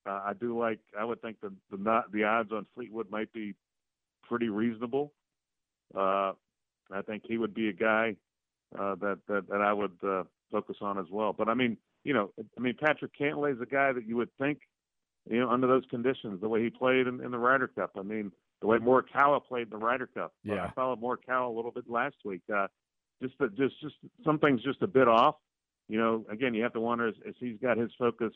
I 0.05 0.33
do 0.39 0.59
like. 0.59 0.81
I 0.99 1.05
would 1.05 1.23
think 1.23 1.41
the 1.41 1.53
the 1.71 1.77
not 1.77 2.11
the 2.13 2.25
odds 2.25 2.51
on 2.53 2.67
Fleetwood 2.75 3.11
might 3.11 3.33
be 3.33 3.55
pretty 4.29 4.49
reasonable. 4.49 5.13
Uh, 5.95 6.33
I 6.91 7.03
think 7.07 7.23
he 7.27 7.39
would 7.39 7.55
be 7.55 7.69
a 7.69 7.73
guy 7.73 8.17
uh, 8.79 8.97
that, 8.97 9.21
that 9.29 9.49
that 9.49 9.61
I 9.61 9.73
would 9.73 9.97
uh, 10.03 10.25
focus 10.51 10.77
on 10.81 10.99
as 10.99 11.07
well. 11.11 11.33
But 11.33 11.49
I 11.49 11.55
mean, 11.55 11.77
you 12.05 12.15
know, 12.15 12.33
I 12.57 12.61
mean 12.61 12.75
Patrick 12.79 13.13
Cantlay 13.19 13.55
is 13.55 13.61
a 13.61 13.67
guy 13.67 13.93
that 13.93 14.07
you 14.07 14.17
would 14.17 14.31
think, 14.39 14.61
you 15.31 15.41
know, 15.41 15.51
under 15.51 15.67
those 15.67 15.85
conditions, 15.91 16.41
the 16.41 16.49
way 16.49 16.63
he 16.63 16.71
played 16.71 17.07
in, 17.07 17.23
in 17.23 17.31
the 17.31 17.39
Ryder 17.39 17.69
Cup. 17.69 17.93
I 17.99 18.03
mean, 18.03 18.33
the 18.61 18.67
way 18.67 18.79
Morikawa 18.79 19.45
played 19.45 19.65
in 19.65 19.71
the 19.71 19.77
Ryder 19.77 20.07
Cup. 20.07 20.33
Uh, 20.49 20.55
Yeah. 20.55 20.65
I 20.65 20.71
followed 20.73 21.01
Morikawa 21.01 21.49
a 21.49 21.53
little 21.55 21.71
bit 21.71 21.89
last 21.89 22.17
week. 22.25 22.43
Uh, 22.53 22.67
just 23.23 23.35
the, 23.39 23.49
just 23.49 23.81
just 23.81 23.95
something's 24.25 24.63
just 24.63 24.83
a 24.83 24.87
bit 24.87 25.09
off. 25.09 25.37
You 25.89 25.99
know, 25.99 26.25
again, 26.31 26.55
you 26.55 26.63
have 26.63 26.73
to 26.73 26.81
wonder 26.81 27.09
is, 27.09 27.15
is 27.25 27.35
he's 27.39 27.59
got 27.61 27.77
his 27.77 27.91
focus 27.99 28.33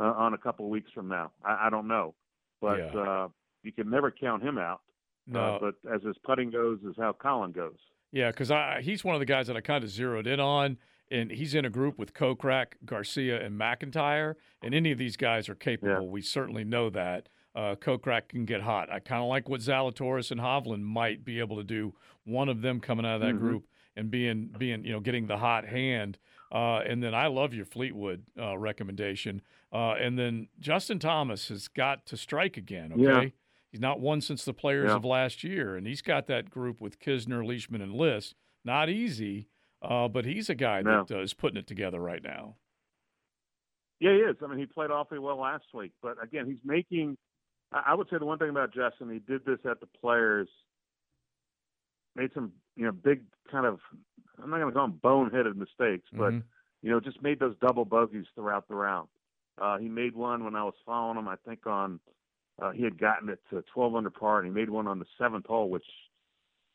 uh, 0.00 0.04
on 0.04 0.34
a 0.34 0.38
couple 0.38 0.64
of 0.66 0.70
weeks 0.70 0.90
from 0.92 1.08
now. 1.08 1.32
I, 1.44 1.66
I 1.66 1.70
don't 1.70 1.86
know, 1.88 2.14
but 2.60 2.78
Yeah. 2.78 3.00
uh, 3.00 3.28
you 3.62 3.72
can 3.72 3.90
never 3.90 4.10
count 4.10 4.42
him 4.42 4.58
out. 4.58 4.80
No. 5.26 5.40
Uh, 5.40 5.58
but 5.58 5.92
as 5.94 6.02
his 6.02 6.16
putting 6.24 6.50
goes, 6.50 6.78
is 6.82 6.94
how 6.98 7.12
Collin 7.12 7.50
goes. 7.52 7.76
Yeah, 8.12 8.30
because 8.30 8.50
i 8.52 8.80
he's 8.82 9.04
one 9.04 9.14
of 9.16 9.20
the 9.20 9.26
guys 9.26 9.48
that 9.48 9.56
I 9.56 9.60
kind 9.60 9.82
of 9.84 9.90
zeroed 9.90 10.26
in 10.28 10.38
on, 10.40 10.78
and 11.10 11.30
he's 11.30 11.54
in 11.54 11.64
a 11.64 11.70
group 11.70 11.98
with 11.98 12.12
Kokrak, 12.14 12.74
Garcia, 12.84 13.40
and 13.44 13.56
MacIntyre, 13.58 14.36
and 14.62 14.74
any 14.74 14.90
of 14.92 14.98
these 14.98 15.16
guys 15.16 15.48
are 15.48 15.54
capable. 15.54 16.02
Yeah. 16.04 16.08
We 16.10 16.22
certainly 16.22 16.64
know 16.64 16.90
that. 16.90 17.28
Uh, 17.54 17.74
Kokrak 17.74 18.28
can 18.28 18.44
get 18.44 18.60
hot. 18.62 18.90
I 18.92 18.98
kind 19.00 19.22
of 19.22 19.28
like 19.28 19.48
what 19.48 19.60
Zalatoris 19.60 20.30
and 20.30 20.40
Hovland 20.40 20.82
might 20.82 21.24
be 21.24 21.38
able 21.38 21.56
to 21.56 21.64
do. 21.64 21.94
One 22.24 22.48
of 22.48 22.60
them 22.60 22.80
coming 22.80 23.06
out 23.06 23.14
of 23.16 23.20
that 23.22 23.34
Mhm. 23.34 23.38
group 23.38 23.66
and 23.96 24.10
being 24.10 24.48
being 24.58 24.84
you 24.84 24.92
know 24.92 25.00
getting 25.00 25.26
the 25.26 25.38
hot 25.38 25.64
hand. 25.66 26.18
Uh, 26.52 26.78
and 26.86 27.02
then 27.02 27.14
I 27.14 27.26
love 27.28 27.54
your 27.54 27.64
Fleetwood 27.64 28.24
uh, 28.38 28.56
recommendation. 28.58 29.40
Uh, 29.72 29.92
and 29.94 30.18
then 30.18 30.48
Justin 30.60 30.98
Thomas 30.98 31.48
has 31.48 31.66
got 31.68 32.04
to 32.06 32.16
strike 32.16 32.56
again. 32.56 32.92
Okay. 32.92 33.02
Yeah. 33.02 33.24
He's 33.72 33.80
not 33.80 34.00
won 34.00 34.20
since 34.20 34.44
the 34.44 34.52
players 34.54 34.90
Yeah. 34.90 34.96
of 34.96 35.04
last 35.04 35.42
year, 35.42 35.76
and 35.76 35.86
he's 35.86 36.02
got 36.02 36.26
that 36.28 36.50
group 36.50 36.80
with 36.80 36.98
Kisner, 37.00 37.44
Leishman, 37.44 37.80
and 37.82 37.92
List. 37.94 38.34
Not 38.64 38.88
easy, 38.88 39.48
uh, 39.82 40.08
but 40.08 40.24
he's 40.24 40.48
a 40.48 40.54
guy 40.54 40.82
No. 40.82 41.04
that 41.04 41.16
uh, 41.16 41.20
is 41.22 41.34
putting 41.34 41.56
it 41.58 41.66
together 41.66 42.00
right 42.00 42.22
now. 42.22 42.56
Yeah, 44.00 44.12
he 44.12 44.18
is. 44.18 44.36
I 44.42 44.46
mean, 44.46 44.58
he 44.58 44.66
played 44.66 44.90
awfully 44.90 45.18
well 45.18 45.38
last 45.38 45.64
week, 45.72 45.92
but 46.02 46.22
again, 46.22 46.46
he's 46.46 46.58
making. 46.64 47.16
I 47.72 47.94
would 47.94 48.08
say 48.10 48.18
the 48.18 48.26
one 48.26 48.38
thing 48.38 48.50
about 48.50 48.72
Justin, 48.74 49.10
he 49.10 49.18
did 49.18 49.44
this 49.44 49.58
at 49.68 49.80
the 49.80 49.86
Players, 50.00 50.48
made 52.14 52.30
some 52.34 52.52
you 52.76 52.84
know 52.84 52.92
big 52.92 53.22
kind 53.50 53.66
of. 53.66 53.80
I'm 54.42 54.50
not 54.50 54.58
going 54.58 54.68
to 54.72 54.78
call 54.78 54.88
them 54.88 55.00
boneheaded 55.02 55.56
mistakes, 55.56 56.06
but 56.12 56.32
Mhm. 56.32 56.42
you 56.82 56.90
know 56.90 57.00
just 57.00 57.22
made 57.22 57.38
those 57.38 57.56
double 57.58 57.84
bogeys 57.84 58.26
throughout 58.34 58.68
the 58.68 58.74
round. 58.74 59.08
Uh, 59.58 59.78
he 59.78 59.88
made 59.88 60.14
one 60.14 60.44
when 60.44 60.54
I 60.54 60.62
was 60.64 60.74
following 60.84 61.18
him. 61.18 61.26
I 61.28 61.36
think 61.36 61.66
on 61.66 61.98
uh, 62.60 62.70
he 62.72 62.82
had 62.84 62.98
gotten 62.98 63.28
it 63.30 63.40
to 63.50 63.62
12 63.74 63.94
under 63.96 64.10
par, 64.10 64.38
and 64.38 64.46
he 64.46 64.52
made 64.52 64.70
one 64.70 64.86
on 64.86 64.98
the 64.98 65.06
seventh 65.18 65.46
hole, 65.46 65.70
which 65.70 65.86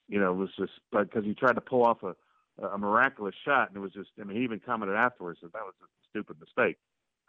you 0.10 0.20
know 0.20 0.34
was 0.34 0.50
just 0.58 0.74
because 0.92 1.24
he 1.24 1.34
tried 1.36 1.54
to 1.56 1.62
pull 1.62 1.84
off 1.86 2.02
a 2.04 2.16
a 2.60 2.78
miraculous 2.78 3.36
shot, 3.46 3.70
and 3.70 3.78
it 3.78 3.80
was 3.80 3.92
just. 3.92 4.10
I 4.20 4.24
mean, 4.24 4.38
he 4.38 4.44
even 4.44 4.60
commented 4.60 4.96
afterwards 4.96 5.40
that 5.42 5.54
that 5.54 5.64
was 5.64 5.74
a 5.82 5.86
stupid 6.10 6.38
mistake. 6.40 6.78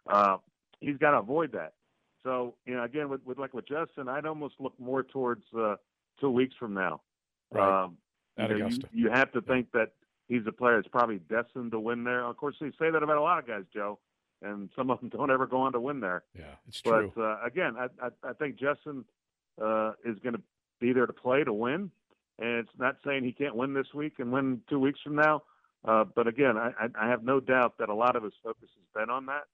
Uh, 0.08 0.38
he's 0.80 0.96
got 0.96 1.12
to 1.12 1.18
avoid 1.18 1.52
that. 1.52 1.74
So 2.22 2.54
you 2.66 2.74
know, 2.74 2.84
again, 2.84 3.08
with, 3.08 3.24
with 3.24 3.38
like 3.38 3.54
with 3.54 3.66
Justin, 3.66 4.08
I'd 4.08 4.26
almost 4.26 4.54
look 4.58 4.78
more 4.78 5.02
towards 5.02 5.44
uh, 5.56 5.76
two 6.20 6.30
weeks 6.30 6.54
from 6.58 6.74
now. 6.74 7.00
Right. 7.52 7.84
Um, 7.84 7.96
you, 8.38 8.48
know, 8.48 8.66
you, 8.66 8.78
you 8.92 9.10
have 9.10 9.30
to 9.32 9.40
think 9.42 9.72
that 9.72 9.92
he's 10.28 10.42
a 10.46 10.52
player 10.52 10.76
that's 10.76 10.88
probably 10.88 11.18
destined 11.28 11.72
to 11.72 11.80
win 11.80 12.04
there. 12.04 12.24
Of 12.24 12.36
course, 12.36 12.56
they 12.60 12.70
say 12.78 12.90
that 12.90 13.02
about 13.02 13.16
a 13.16 13.22
lot 13.22 13.38
of 13.38 13.46
guys, 13.46 13.64
Joe, 13.72 13.98
and 14.40 14.70
some 14.76 14.90
of 14.90 15.00
them 15.00 15.08
don't 15.12 15.30
ever 15.30 15.46
go 15.46 15.58
on 15.58 15.72
to 15.72 15.80
win 15.80 16.00
there. 16.00 16.24
Yeah, 16.36 16.44
it's 16.66 16.80
true. 16.80 17.12
But 17.14 17.22
uh, 17.22 17.38
again, 17.44 17.74
I, 17.78 17.86
I, 18.00 18.30
I 18.30 18.32
think 18.32 18.56
Justin 18.56 19.04
uh, 19.60 19.92
is 20.04 20.18
going 20.20 20.34
to 20.34 20.42
be 20.80 20.92
there 20.92 21.06
to 21.06 21.12
play 21.12 21.44
to 21.44 21.52
win, 21.52 21.90
and 22.38 22.58
it's 22.58 22.78
not 22.78 22.96
saying 23.04 23.24
he 23.24 23.32
can't 23.32 23.56
win 23.56 23.74
this 23.74 23.92
week 23.94 24.14
and 24.18 24.32
win 24.32 24.60
two 24.68 24.78
weeks 24.78 25.00
from 25.02 25.16
now. 25.16 25.42
Uh, 25.84 26.04
but 26.04 26.28
again, 26.28 26.56
I, 26.56 26.70
I 27.00 27.08
have 27.08 27.24
no 27.24 27.40
doubt 27.40 27.74
that 27.78 27.88
a 27.88 27.94
lot 27.94 28.14
of 28.14 28.22
his 28.22 28.32
focus 28.42 28.68
has 28.76 29.02
been 29.02 29.10
on 29.10 29.26
that. 29.26 29.44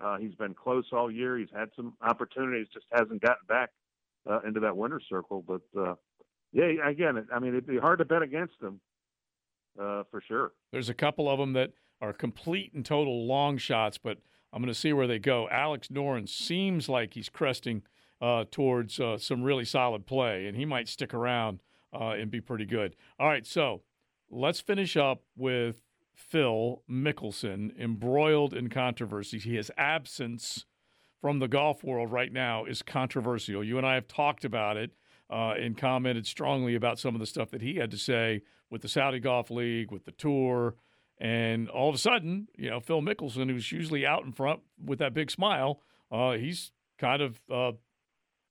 Uh, 0.00 0.18
he's 0.18 0.34
been 0.34 0.54
close 0.54 0.86
all 0.92 1.10
year. 1.10 1.38
He's 1.38 1.48
had 1.54 1.68
some 1.76 1.94
opportunities, 2.02 2.66
just 2.72 2.86
hasn't 2.92 3.20
gotten 3.20 3.46
back 3.48 3.70
uh, 4.28 4.40
into 4.46 4.60
that 4.60 4.76
winner's 4.76 5.04
circle. 5.08 5.44
But 5.46 5.62
uh, 5.78 5.94
yeah, 6.52 6.66
again, 6.86 7.26
I 7.32 7.38
mean, 7.38 7.50
it'd 7.50 7.66
be 7.66 7.78
hard 7.78 7.98
to 7.98 8.04
bet 8.04 8.22
against 8.22 8.54
him 8.60 8.80
uh, 9.80 10.04
for 10.10 10.22
sure. 10.26 10.52
There's 10.72 10.88
a 10.88 10.94
couple 10.94 11.28
of 11.28 11.38
them 11.38 11.52
that 11.54 11.72
are 12.00 12.12
complete 12.12 12.72
and 12.74 12.84
total 12.84 13.26
long 13.26 13.58
shots, 13.58 13.98
but 13.98 14.18
I'm 14.52 14.62
going 14.62 14.72
to 14.72 14.78
see 14.78 14.92
where 14.92 15.06
they 15.06 15.18
go. 15.18 15.48
Alex 15.50 15.88
Noren 15.88 16.28
seems 16.28 16.88
like 16.88 17.14
he's 17.14 17.28
cresting 17.28 17.82
uh, 18.20 18.44
towards 18.50 18.98
uh, 18.98 19.18
some 19.18 19.42
really 19.42 19.64
solid 19.64 20.06
play, 20.06 20.46
and 20.46 20.56
he 20.56 20.64
might 20.64 20.88
stick 20.88 21.12
around 21.12 21.60
uh, 21.92 22.10
and 22.10 22.30
be 22.30 22.40
pretty 22.40 22.66
good. 22.66 22.96
All 23.18 23.28
right, 23.28 23.46
so 23.46 23.82
let's 24.30 24.60
finish 24.60 24.96
up 24.96 25.22
with 25.36 25.82
Phil 26.14 26.82
Mickelson 26.90 27.78
embroiled 27.78 28.54
in 28.54 28.68
controversy. 28.68 29.38
His 29.38 29.70
absence 29.76 30.64
from 31.20 31.38
the 31.38 31.48
golf 31.48 31.82
world 31.84 32.10
right 32.10 32.32
now 32.32 32.64
is 32.64 32.82
controversial. 32.82 33.64
You 33.64 33.78
and 33.78 33.86
I 33.86 33.94
have 33.94 34.08
talked 34.08 34.44
about 34.44 34.76
it 34.76 34.92
uh, 35.30 35.54
and 35.58 35.76
commented 35.76 36.26
strongly 36.26 36.74
about 36.74 36.98
some 36.98 37.14
of 37.14 37.20
the 37.20 37.26
stuff 37.26 37.50
that 37.50 37.62
he 37.62 37.76
had 37.76 37.90
to 37.90 37.98
say 37.98 38.42
with 38.70 38.82
the 38.82 38.88
Saudi 38.88 39.18
Golf 39.18 39.50
League, 39.50 39.90
with 39.90 40.04
the 40.04 40.12
tour. 40.12 40.74
And 41.18 41.68
all 41.68 41.88
of 41.88 41.94
a 41.94 41.98
sudden, 41.98 42.48
you 42.56 42.70
know, 42.70 42.80
Phil 42.80 43.00
Mickelson, 43.00 43.50
who's 43.50 43.72
usually 43.72 44.06
out 44.06 44.24
in 44.24 44.32
front 44.32 44.60
with 44.84 44.98
that 44.98 45.14
big 45.14 45.30
smile, 45.30 45.80
uh, 46.10 46.32
he's 46.32 46.72
kind 46.98 47.22
of 47.22 47.40
uh, 47.52 47.72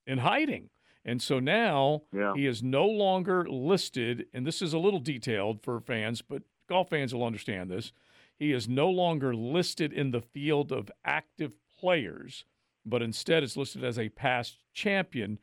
in 0.08 0.20
hiding. 0.20 0.70
And 1.06 1.22
so 1.22 1.40
now 1.40 2.02
yeah. 2.12 2.34
he 2.36 2.48
is 2.48 2.64
no 2.64 2.88
longer 2.88 3.46
listed, 3.48 4.26
and 4.34 4.46
this 4.46 4.62
is 4.62 4.74
a 4.74 4.80
little 4.80 5.00
detailed 5.00 5.62
for 5.62 5.80
fans, 5.80 6.24
but 6.24 6.42
golf 6.68 6.90
fans 6.90 7.14
will 7.14 7.24
understand 7.24 7.70
this. 7.70 7.92
He 8.38 8.52
is 8.52 8.68
no 8.68 8.90
longer 8.90 9.36
listed 9.36 9.94
in 9.94 10.12
the 10.12 10.22
field 10.22 10.72
of 10.72 10.92
active 11.06 11.54
players, 11.80 12.44
but 12.86 13.04
instead 13.04 13.44
is 13.44 13.56
listed 13.56 13.84
as 13.84 14.00
a 14.00 14.10
past 14.10 14.58
champion, 14.74 15.38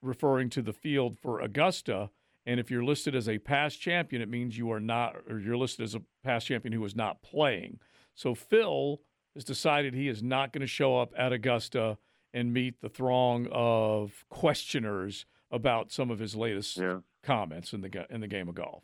referring 0.00 0.50
to 0.50 0.62
the 0.62 0.72
field 0.72 1.18
for 1.18 1.40
Augusta. 1.40 2.10
And 2.46 2.58
if 2.58 2.70
you're 2.70 2.84
listed 2.84 3.14
as 3.14 3.28
a 3.28 3.38
past 3.38 3.80
champion, 3.80 4.22
it 4.22 4.28
means 4.28 4.56
you 4.56 4.70
are 4.70 4.80
not, 4.80 5.16
or 5.28 5.40
you're 5.40 5.56
listed 5.56 5.84
as 5.84 5.94
a 5.96 6.02
past 6.22 6.46
champion 6.46 6.72
who 6.72 6.84
is 6.84 6.96
not 6.96 7.22
playing. 7.22 7.80
So 8.14 8.34
Phil 8.34 9.00
has 9.34 9.44
decided 9.44 9.94
he 9.94 10.08
is 10.08 10.22
not 10.22 10.52
going 10.52 10.60
to 10.60 10.66
show 10.66 10.98
up 10.98 11.12
at 11.16 11.32
Augusta 11.32 11.98
and 12.34 12.52
meet 12.52 12.80
the 12.80 12.88
throng 12.88 13.48
of 13.50 14.24
questioners 14.28 15.26
about 15.50 15.92
some 15.92 16.10
of 16.10 16.18
his 16.18 16.34
latest 16.34 16.78
yeah. 16.78 16.98
comments 17.22 17.72
in 17.72 17.82
the 17.82 18.06
in 18.10 18.20
the 18.20 18.28
game 18.28 18.48
of 18.48 18.54
golf. 18.54 18.82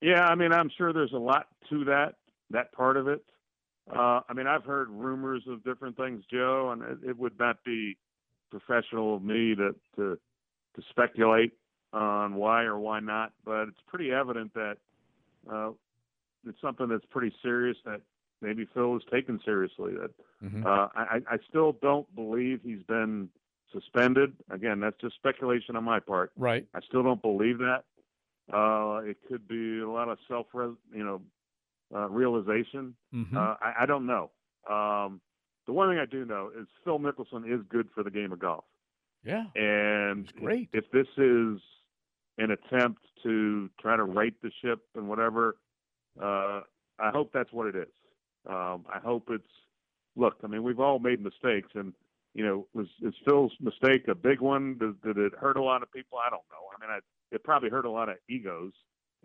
Yeah, 0.00 0.24
I 0.24 0.34
mean, 0.34 0.52
I'm 0.52 0.70
sure 0.76 0.92
there's 0.92 1.12
a 1.12 1.18
lot 1.18 1.46
to 1.68 1.84
that 1.84 2.14
that 2.50 2.72
part 2.72 2.96
of 2.96 3.06
it. 3.06 3.24
Uh, 3.90 4.20
I 4.28 4.32
mean, 4.34 4.46
I've 4.46 4.64
heard 4.64 4.88
rumors 4.88 5.42
of 5.48 5.64
different 5.64 5.96
things, 5.96 6.24
Joe, 6.30 6.70
and 6.72 6.82
it, 6.82 7.10
it 7.10 7.18
would 7.18 7.38
not 7.38 7.62
be 7.64 7.96
professional 8.50 9.16
of 9.16 9.22
me 9.22 9.54
to 9.56 9.74
to 9.96 10.18
to 10.76 10.82
speculate 10.90 11.52
on 11.92 12.34
why 12.34 12.62
or 12.62 12.78
why 12.78 13.00
not. 13.00 13.32
But 13.44 13.68
it's 13.68 13.80
pretty 13.88 14.10
evident 14.12 14.54
that 14.54 14.76
uh, 15.50 15.70
it's 16.46 16.60
something 16.60 16.88
that's 16.88 17.04
pretty 17.10 17.34
serious 17.42 17.76
that 17.84 18.00
maybe 18.40 18.66
Phil 18.74 18.96
is 18.96 19.02
taken 19.12 19.40
seriously. 19.44 19.92
That 19.94 20.10
mm-hmm. 20.42 20.66
uh, 20.66 20.88
I, 20.94 21.20
I 21.28 21.36
still 21.48 21.76
don't 21.80 22.12
believe 22.14 22.60
he's 22.62 22.82
been 22.82 23.28
suspended. 23.72 24.32
Again, 24.50 24.80
that's 24.80 24.96
just 25.00 25.14
speculation 25.16 25.76
on 25.76 25.84
my 25.84 26.00
part. 26.00 26.32
Right. 26.36 26.66
I 26.74 26.80
still 26.88 27.02
don't 27.02 27.22
believe 27.22 27.58
that. 27.58 27.84
Uh, 28.52 29.02
it 29.04 29.16
could 29.28 29.46
be 29.46 29.80
a 29.80 29.88
lot 29.88 30.08
of 30.08 30.18
self, 30.26 30.46
you 30.54 31.04
know, 31.04 31.20
uh, 31.94 32.08
realization. 32.08 32.94
Mm-hmm. 33.14 33.36
Uh, 33.36 33.54
I, 33.60 33.74
I, 33.80 33.86
don't 33.86 34.06
know. 34.06 34.30
Um, 34.68 35.20
the 35.66 35.72
one 35.72 35.88
thing 35.88 35.98
I 35.98 36.06
do 36.06 36.24
know 36.24 36.50
is 36.58 36.66
Phil 36.84 36.98
Mickelson 36.98 37.52
is 37.52 37.60
good 37.68 37.88
for 37.94 38.02
the 38.02 38.10
game 38.10 38.32
of 38.32 38.40
golf. 38.40 38.64
Yeah, 39.24 39.44
and 39.54 40.32
great. 40.34 40.70
If, 40.72 40.84
if, 40.84 40.90
this 40.92 41.06
is 41.16 41.60
an 42.38 42.50
attempt 42.50 43.02
to 43.22 43.68
try 43.80 43.96
to 43.96 44.04
right 44.04 44.34
the 44.42 44.50
ship 44.62 44.80
and 44.94 45.08
whatever, 45.08 45.56
uh, 46.20 46.62
I 46.98 47.10
hope 47.12 47.30
that's 47.32 47.52
what 47.52 47.66
it 47.66 47.76
is. 47.76 47.88
Um, 48.48 48.84
I 48.92 48.98
hope 49.02 49.28
it's 49.30 49.44
look. 50.16 50.36
I 50.42 50.46
mean, 50.46 50.62
we've 50.62 50.80
all 50.80 50.98
made 50.98 51.22
mistakes, 51.22 51.70
and 51.74 51.92
you 52.34 52.44
know, 52.44 52.66
was 52.74 52.86
is 53.02 53.14
Phil's 53.24 53.52
mistake 53.60 54.08
a 54.08 54.14
big 54.14 54.40
one? 54.40 54.78
Did, 54.78 55.00
did 55.02 55.18
it 55.18 55.32
hurt 55.38 55.56
a 55.56 55.62
lot 55.62 55.82
of 55.82 55.92
people? 55.92 56.18
I 56.18 56.30
don't 56.30 56.42
know. 56.50 56.68
I 56.74 56.80
mean, 56.80 56.90
I, 56.90 57.34
it 57.34 57.44
probably 57.44 57.70
hurt 57.70 57.84
a 57.84 57.90
lot 57.90 58.08
of 58.08 58.16
egos 58.28 58.72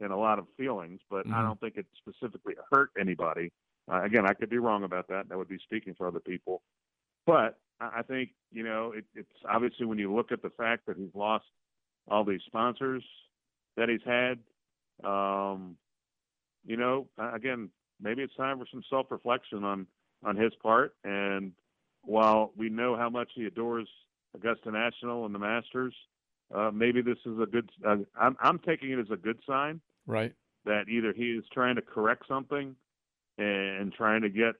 and 0.01 0.11
a 0.11 0.17
lot 0.17 0.39
of 0.39 0.45
feelings, 0.57 0.99
but 1.09 1.25
mm-hmm. 1.25 1.35
I 1.35 1.41
don't 1.41 1.59
think 1.59 1.77
it 1.77 1.85
specifically 1.97 2.55
hurt 2.71 2.91
anybody. 2.99 3.51
Uh, 3.91 4.03
again, 4.03 4.25
I 4.25 4.33
could 4.33 4.49
be 4.49 4.57
wrong 4.57 4.83
about 4.83 5.07
that. 5.09 5.29
That 5.29 5.37
would 5.37 5.47
be 5.47 5.59
speaking 5.63 5.93
for 5.95 6.07
other 6.07 6.19
people. 6.19 6.61
But 7.25 7.57
I 7.79 8.01
think, 8.03 8.31
you 8.51 8.63
know, 8.63 8.93
it, 8.95 9.05
it's 9.15 9.29
obviously 9.49 9.85
when 9.85 9.97
you 9.97 10.13
look 10.13 10.31
at 10.31 10.41
the 10.41 10.49
fact 10.49 10.85
that 10.87 10.97
he's 10.97 11.13
lost 11.13 11.45
all 12.09 12.23
these 12.23 12.41
sponsors 12.45 13.03
that 13.77 13.89
he's 13.89 14.01
had, 14.05 14.39
um, 15.03 15.75
you 16.65 16.77
know, 16.77 17.07
again, 17.17 17.69
maybe 18.01 18.21
it's 18.21 18.35
time 18.35 18.59
for 18.59 18.65
some 18.71 18.83
self 18.89 19.07
reflection 19.09 19.63
on, 19.63 19.87
on 20.23 20.35
his 20.35 20.53
part. 20.61 20.95
And 21.03 21.53
while 22.03 22.51
we 22.55 22.69
know 22.69 22.95
how 22.95 23.09
much 23.09 23.31
he 23.35 23.45
adores 23.45 23.87
Augusta 24.35 24.71
National 24.71 25.25
and 25.25 25.33
the 25.33 25.39
Masters, 25.39 25.93
uh, 26.53 26.71
maybe 26.73 27.01
this 27.01 27.17
is 27.25 27.39
a 27.39 27.45
good. 27.45 27.69
Uh, 27.85 27.97
I'm, 28.19 28.37
I'm 28.39 28.59
taking 28.59 28.91
it 28.91 28.99
as 28.99 29.11
a 29.11 29.17
good 29.17 29.39
sign, 29.47 29.81
right? 30.05 30.33
That 30.65 30.89
either 30.89 31.13
he 31.13 31.31
is 31.31 31.43
trying 31.53 31.75
to 31.75 31.81
correct 31.81 32.23
something 32.27 32.75
and 33.37 33.91
trying 33.93 34.21
to 34.21 34.29
get, 34.29 34.55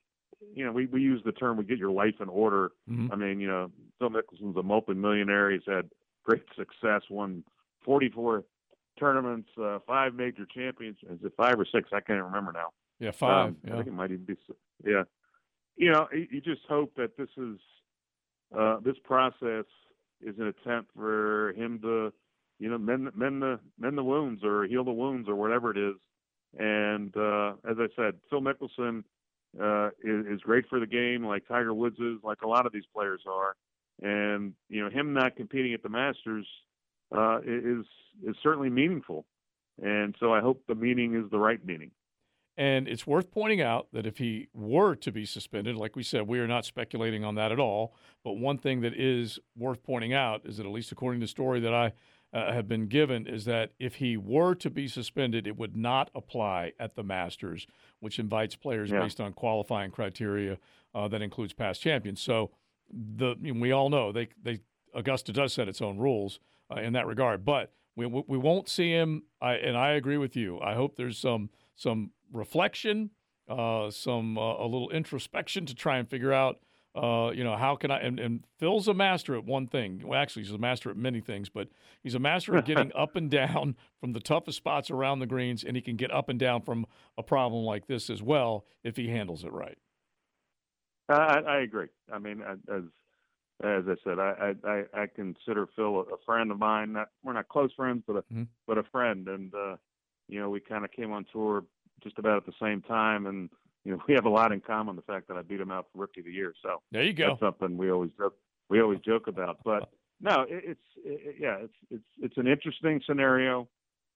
you 0.53 0.65
know, 0.65 0.71
we 0.71 0.87
we 0.87 1.01
use 1.01 1.21
the 1.25 1.31
term 1.31 1.57
we 1.57 1.63
get 1.63 1.77
your 1.77 1.91
life 1.91 2.15
in 2.19 2.29
order. 2.29 2.71
Mm-hmm. 2.89 3.11
I 3.11 3.15
mean, 3.15 3.39
you 3.39 3.47
know, 3.47 3.71
Phil 3.99 4.09
Mickelson's 4.09 4.57
a 4.57 4.63
multi-millionaire. 4.63 5.51
He's 5.51 5.61
had 5.67 5.89
great 6.23 6.43
success, 6.57 7.01
won 7.09 7.43
44 7.83 8.43
tournaments, 8.99 9.49
uh, 9.61 9.79
five 9.85 10.15
major 10.15 10.45
champions. 10.53 10.97
Is 11.09 11.19
it 11.23 11.33
five 11.37 11.59
or 11.59 11.65
six? 11.65 11.89
I 11.93 11.99
can't 11.99 12.23
remember 12.23 12.51
now. 12.51 12.69
Yeah, 12.99 13.11
five. 13.11 13.49
Um, 13.49 13.57
yeah. 13.63 13.73
I 13.73 13.75
think 13.77 13.87
it 13.87 13.93
might 13.93 14.11
even 14.11 14.25
be. 14.25 14.35
Yeah, 14.85 15.03
you 15.75 15.91
know, 15.91 16.07
you, 16.13 16.27
you 16.31 16.41
just 16.41 16.61
hope 16.67 16.93
that 16.95 17.17
this 17.17 17.29
is 17.37 17.57
uh, 18.57 18.77
this 18.83 18.95
process 19.03 19.65
is 20.21 20.35
an 20.39 20.47
attempt 20.47 20.91
for 20.95 21.53
him 21.53 21.79
to, 21.81 22.13
you 22.59 22.69
know, 22.69 22.77
mend 22.77 23.11
mend 23.15 23.41
the 23.41 23.59
mend 23.79 23.97
the 23.97 24.03
wounds 24.03 24.43
or 24.43 24.65
heal 24.65 24.83
the 24.83 24.91
wounds 24.91 25.27
or 25.27 25.35
whatever 25.35 25.71
it 25.71 25.77
is. 25.77 25.95
And 26.57 27.15
uh, 27.17 27.53
as 27.69 27.77
I 27.79 27.87
said, 27.95 28.15
Phil 28.29 28.41
Mickelson 28.41 29.03
uh, 29.61 29.87
is, 30.03 30.25
is 30.27 30.41
great 30.41 30.65
for 30.69 30.79
the 30.79 30.87
game, 30.87 31.25
like 31.25 31.47
Tiger 31.47 31.73
Woods 31.73 31.99
is, 31.99 32.17
like 32.23 32.41
a 32.43 32.47
lot 32.47 32.65
of 32.65 32.71
these 32.71 32.85
players 32.93 33.21
are. 33.27 33.55
And 34.01 34.53
you 34.69 34.83
know, 34.83 34.89
him 34.89 35.13
not 35.13 35.35
competing 35.35 35.73
at 35.73 35.83
the 35.83 35.89
Masters 35.89 36.47
uh, 37.15 37.39
is 37.45 37.85
is 38.25 38.35
certainly 38.41 38.69
meaningful. 38.69 39.25
And 39.81 40.15
so 40.19 40.33
I 40.33 40.39
hope 40.39 40.63
the 40.67 40.75
meaning 40.75 41.15
is 41.15 41.29
the 41.29 41.39
right 41.39 41.63
meaning. 41.65 41.91
And 42.57 42.87
it's 42.87 43.05
worth 43.05 43.31
pointing 43.31 43.61
out 43.61 43.87
that 43.91 44.05
if 44.05 44.17
he 44.17 44.47
were 44.53 44.95
to 44.95 45.11
be 45.11 45.25
suspended, 45.25 45.75
like 45.75 45.95
we 45.95 46.03
said, 46.03 46.27
we 46.27 46.39
are 46.39 46.47
not 46.47 46.63
speculating 46.63 47.25
on 47.25 47.35
that 47.35 47.51
at 47.51 47.59
all. 47.59 47.93
But 48.23 48.33
one 48.33 48.57
thing 48.57 48.81
that 48.81 48.93
is 48.93 49.39
worth 49.57 49.83
pointing 49.83 50.13
out 50.13 50.45
is 50.45 50.57
that, 50.57 50.65
at 50.65 50.71
least 50.71 50.91
according 50.91 51.19
to 51.19 51.25
the 51.25 51.29
story 51.29 51.59
that 51.59 51.73
I 51.73 51.91
uh, 52.33 52.53
have 52.53 52.67
been 52.67 52.87
given, 52.87 53.27
is 53.27 53.43
that 53.45 53.71
if 53.77 53.95
he 53.95 54.15
were 54.15 54.55
to 54.55 54.69
be 54.69 54.87
suspended, 54.87 55.47
it 55.47 55.57
would 55.57 55.75
not 55.75 56.09
apply 56.15 56.71
at 56.79 56.95
the 56.95 57.03
Masters, 57.03 57.67
which 57.99 58.19
invites 58.19 58.55
players 58.55 58.89
yeah. 58.89 59.01
based 59.01 59.19
on 59.19 59.33
qualifying 59.33 59.91
criteria 59.91 60.57
uh, 60.93 61.09
that 61.09 61.21
includes 61.21 61.53
past 61.53 61.81
champions. 61.81 62.21
So 62.21 62.51
the 62.89 63.35
we 63.41 63.71
all 63.71 63.89
know 63.89 64.11
they 64.11 64.29
they 64.41 64.61
Augusta 64.93 65.33
does 65.33 65.51
set 65.51 65.67
its 65.67 65.81
own 65.81 65.97
rules 65.97 66.39
uh, 66.71 66.79
in 66.79 66.93
that 66.93 67.05
regard, 67.05 67.43
but 67.43 67.73
we 67.97 68.05
we 68.05 68.37
won't 68.37 68.69
see 68.69 68.91
him. 68.91 69.23
I, 69.41 69.55
and 69.55 69.77
I 69.77 69.91
agree 69.91 70.17
with 70.17 70.35
you. 70.35 70.59
I 70.61 70.73
hope 70.75 70.95
there's 70.95 71.17
some 71.17 71.49
some 71.75 72.11
reflection, 72.31 73.11
uh, 73.49 73.89
some 73.91 74.37
uh, 74.37 74.57
a 74.57 74.63
little 74.63 74.89
introspection 74.89 75.65
to 75.65 75.75
try 75.75 75.97
and 75.97 76.09
figure 76.09 76.33
out 76.33 76.59
Uh, 76.95 77.31
you 77.35 77.43
know, 77.43 77.57
how 77.57 77.75
can 77.75 77.91
I? 77.91 77.99
And, 77.99 78.21
and 78.21 78.45
Phil's 78.57 78.87
a 78.87 78.93
master 78.93 79.35
at 79.35 79.43
one 79.43 79.67
thing. 79.67 80.01
Well, 80.05 80.17
actually, 80.17 80.43
he's 80.43 80.53
a 80.53 80.57
master 80.57 80.89
at 80.89 80.95
many 80.95 81.19
things, 81.19 81.49
but 81.49 81.67
he's 82.01 82.15
a 82.15 82.19
master 82.19 82.55
at 82.55 82.65
getting 82.65 82.91
up 82.97 83.17
and 83.17 83.29
down 83.29 83.75
from 83.99 84.13
the 84.13 84.21
toughest 84.21 84.57
spots 84.57 84.89
around 84.89 85.19
the 85.19 85.25
greens, 85.27 85.65
and 85.65 85.75
he 85.75 85.81
can 85.81 85.97
get 85.97 86.09
up 86.09 86.29
and 86.29 86.39
down 86.39 86.61
from 86.61 86.85
a 87.17 87.23
problem 87.23 87.65
like 87.65 87.87
this 87.87 88.09
as 88.09 88.23
well 88.23 88.63
if 88.81 88.95
he 88.95 89.09
handles 89.09 89.43
it 89.43 89.51
right. 89.51 89.77
I, 91.09 91.41
I 91.45 91.57
agree. 91.63 91.89
I 92.09 92.17
mean, 92.17 92.41
as 92.41 92.83
as 93.61 93.83
I 93.89 93.95
said, 94.05 94.17
I 94.17 94.53
I, 94.63 94.83
I 94.93 95.07
consider 95.07 95.67
Phil 95.75 95.99
a 95.99 96.17
friend 96.25 96.49
of 96.49 96.59
mine. 96.59 96.93
Not 96.93 97.09
we're 97.23 97.33
not 97.33 97.49
close 97.49 97.73
friends, 97.75 98.03
but 98.07 98.15
a 98.15 98.21
mm-hmm. 98.21 98.43
but 98.67 98.77
a 98.77 98.83
friend. 98.83 99.27
And 99.27 99.53
uh, 99.53 99.75
you 100.27 100.39
know, 100.39 100.49
we 100.49 100.59
kind 100.59 100.83
of 100.83 100.91
came 100.91 101.11
on 101.11 101.25
tour 101.31 101.63
just 102.03 102.17
about 102.19 102.37
at 102.37 102.45
the 102.45 102.53
same 102.61 102.81
time, 102.81 103.25
and 103.25 103.49
you 103.83 103.91
know, 103.93 103.99
we 104.07 104.13
have 104.13 104.25
a 104.25 104.29
lot 104.29 104.51
in 104.51 104.61
common. 104.61 104.95
The 104.95 105.01
fact 105.01 105.27
that 105.27 105.37
I 105.37 105.41
beat 105.41 105.59
him 105.59 105.71
out 105.71 105.87
for 105.91 105.99
Rookie 105.99 106.21
of 106.21 106.25
the 106.25 106.31
Year, 106.31 106.53
so 106.61 106.81
there 106.91 107.03
you 107.03 107.13
go. 107.13 107.29
That's 107.29 107.39
something 107.39 107.77
we 107.77 107.91
always 107.91 108.11
joke, 108.17 108.35
we 108.69 108.81
always 108.81 108.99
joke 108.99 109.27
about. 109.27 109.59
But 109.63 109.89
no, 110.21 110.41
it, 110.41 110.63
it's 110.65 110.79
it, 111.03 111.35
yeah, 111.39 111.57
it's 111.61 111.73
it's 111.89 112.07
it's 112.21 112.37
an 112.37 112.47
interesting 112.47 113.01
scenario. 113.05 113.67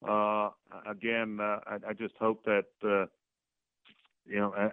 Uh, 0.08 0.50
again, 0.90 1.40
uh, 1.42 1.60
I, 1.68 1.90
I 1.90 1.94
just 1.94 2.16
hope 2.20 2.46
that 2.46 2.66
uh, 2.84 3.06
you 4.26 4.38
know 4.38 4.54
uh, 4.54 4.70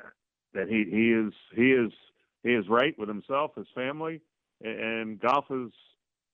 that 0.55 0.69
he 0.69 0.85
he 0.91 1.13
is 1.13 1.33
he 1.55 1.73
is 1.73 1.93
he 2.43 2.51
is 2.51 2.69
right 2.69 2.97
with 2.99 3.09
himself, 3.09 3.53
his 3.57 3.67
family, 3.75 4.21
and 4.63 5.21
golf 5.21 5.47
is 5.51 5.73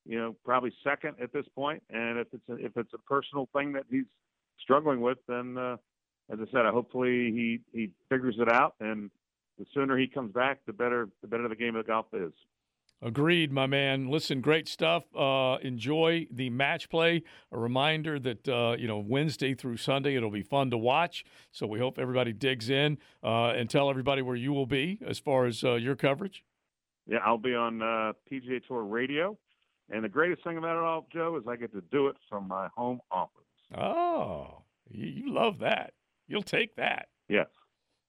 you 0.05 0.19
know 0.19 0.37
probably 0.45 0.73
second 0.85 1.17
at 1.23 1.33
this 1.33 1.47
point. 1.55 1.83
And 1.91 2.19
if 2.19 2.29
it's 2.33 2.49
a, 2.49 2.65
if 2.65 2.77
it's 2.77 2.93
a 2.93 2.99
personal 2.99 3.49
thing 3.55 3.73
that 3.73 3.85
he's 3.91 4.05
struggling 4.61 5.01
with, 5.01 5.19
then 5.29 5.57
uh, 5.59 5.77
as 6.31 6.39
I 6.41 6.51
said, 6.51 6.67
hopefully 6.67 7.33
he 7.33 7.61
he 7.73 7.91
figures 8.09 8.37
it 8.39 8.49
out, 8.49 8.75
and 8.81 9.11
the 9.59 9.67
sooner 9.75 9.99
he 9.99 10.07
comes 10.07 10.33
back, 10.33 10.61
the 10.67 10.73
better 10.73 11.09
the 11.21 11.29
better 11.29 11.49
the 11.49 11.57
game 11.57 11.77
of 11.77 11.87
golf 11.87 12.07
is. 12.13 12.33
Agreed, 13.05 13.51
my 13.51 13.67
man. 13.67 14.09
Listen, 14.09 14.41
great 14.41 14.69
stuff. 14.69 15.03
Uh, 15.17 15.57
enjoy 15.63 16.29
the 16.31 16.51
match 16.51 16.89
play. 16.89 17.25
A 17.51 17.59
reminder 17.59 18.21
that 18.21 18.49
uh, 18.49 18.77
you 18.79 18.87
know 18.87 18.99
Wednesday 18.99 19.55
through 19.55 19.79
Sunday 19.79 20.15
it'll 20.15 20.31
be 20.31 20.43
fun 20.43 20.71
to 20.71 20.79
watch. 20.79 21.25
So 21.51 21.67
we 21.67 21.81
hope 21.81 21.99
everybody 21.99 22.33
digs 22.33 22.71
in 22.71 22.99
uh, 23.25 23.49
and 23.49 23.69
tell 23.69 23.91
everybody 23.91 24.23
where 24.23 24.37
you 24.37 24.53
will 24.53 24.67
be 24.67 25.01
as 25.05 25.19
far 25.19 25.47
as 25.47 25.65
uh, 25.65 25.75
your 25.75 25.97
coverage. 25.97 26.45
Yeah, 27.09 27.19
I'll 27.27 27.39
be 27.39 27.57
on 27.57 27.83
uh, 27.83 28.13
PGA 28.31 28.65
Tour 28.65 28.85
Radio, 28.85 29.37
and 29.91 30.05
the 30.05 30.09
greatest 30.09 30.45
thing 30.45 30.57
about 30.57 30.77
it 30.77 30.85
all, 30.85 31.09
Joe, 31.13 31.37
is 31.37 31.43
I 31.49 31.57
get 31.57 31.73
to 31.73 31.83
do 31.91 32.07
it 32.07 32.17
from 32.29 32.47
my 32.47 32.69
home 32.77 33.01
office. 33.11 33.43
Oh, 33.77 34.63
you 34.91 35.33
love 35.33 35.59
that. 35.61 35.93
You'll 36.29 36.43
take 36.43 36.77
that. 36.77 37.09
Yes. 37.29 37.49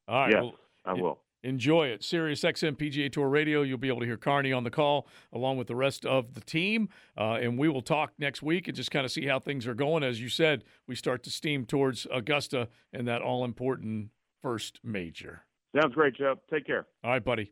All 0.08 0.22
right. 0.22 0.32
Yes, 0.32 0.42
well, 0.42 0.56
I 0.86 0.94
will. 0.94 1.20
Enjoy 1.46 1.88
it. 1.88 2.04
Sirius 2.04 2.42
XM 2.42 2.78
PGA 2.78 3.12
Tour 3.12 3.28
Radio. 3.28 3.64
You'll 3.64 3.78
be 3.78 3.90
able 3.90 4.00
to 4.00 4.06
hear 4.06 4.16
Carney 4.16 4.54
on 4.54 4.64
the 4.64 4.72
call 4.72 5.08
along 5.34 5.58
with 5.58 5.68
the 5.68 5.76
rest 5.76 6.06
of 6.06 6.34
the 6.36 6.42
team. 6.42 6.88
Uh, 7.18 7.34
and 7.34 7.60
we 7.60 7.68
will 7.68 7.82
talk 7.82 8.14
next 8.18 8.42
week 8.42 8.70
and 8.70 8.78
just 8.78 8.92
kind 8.92 9.06
of 9.06 9.12
see 9.12 9.26
how 9.26 9.40
things 9.40 9.68
are 9.68 9.74
going. 9.74 10.04
As 10.04 10.22
you 10.22 10.30
said, 10.30 10.64
we 10.88 10.96
start 10.96 11.22
to 11.24 11.30
steam 11.30 11.66
towards 11.66 12.08
Augusta 12.14 12.70
and 12.94 13.08
that 13.10 13.22
all 13.22 13.44
important 13.44 14.10
first 14.42 14.80
major. 14.84 15.44
Sounds 15.76 15.94
great, 15.94 16.16
Joe. 16.16 16.36
Take 16.50 16.66
care. 16.66 16.86
All 17.04 17.12
right, 17.12 17.24
buddy. 17.24 17.52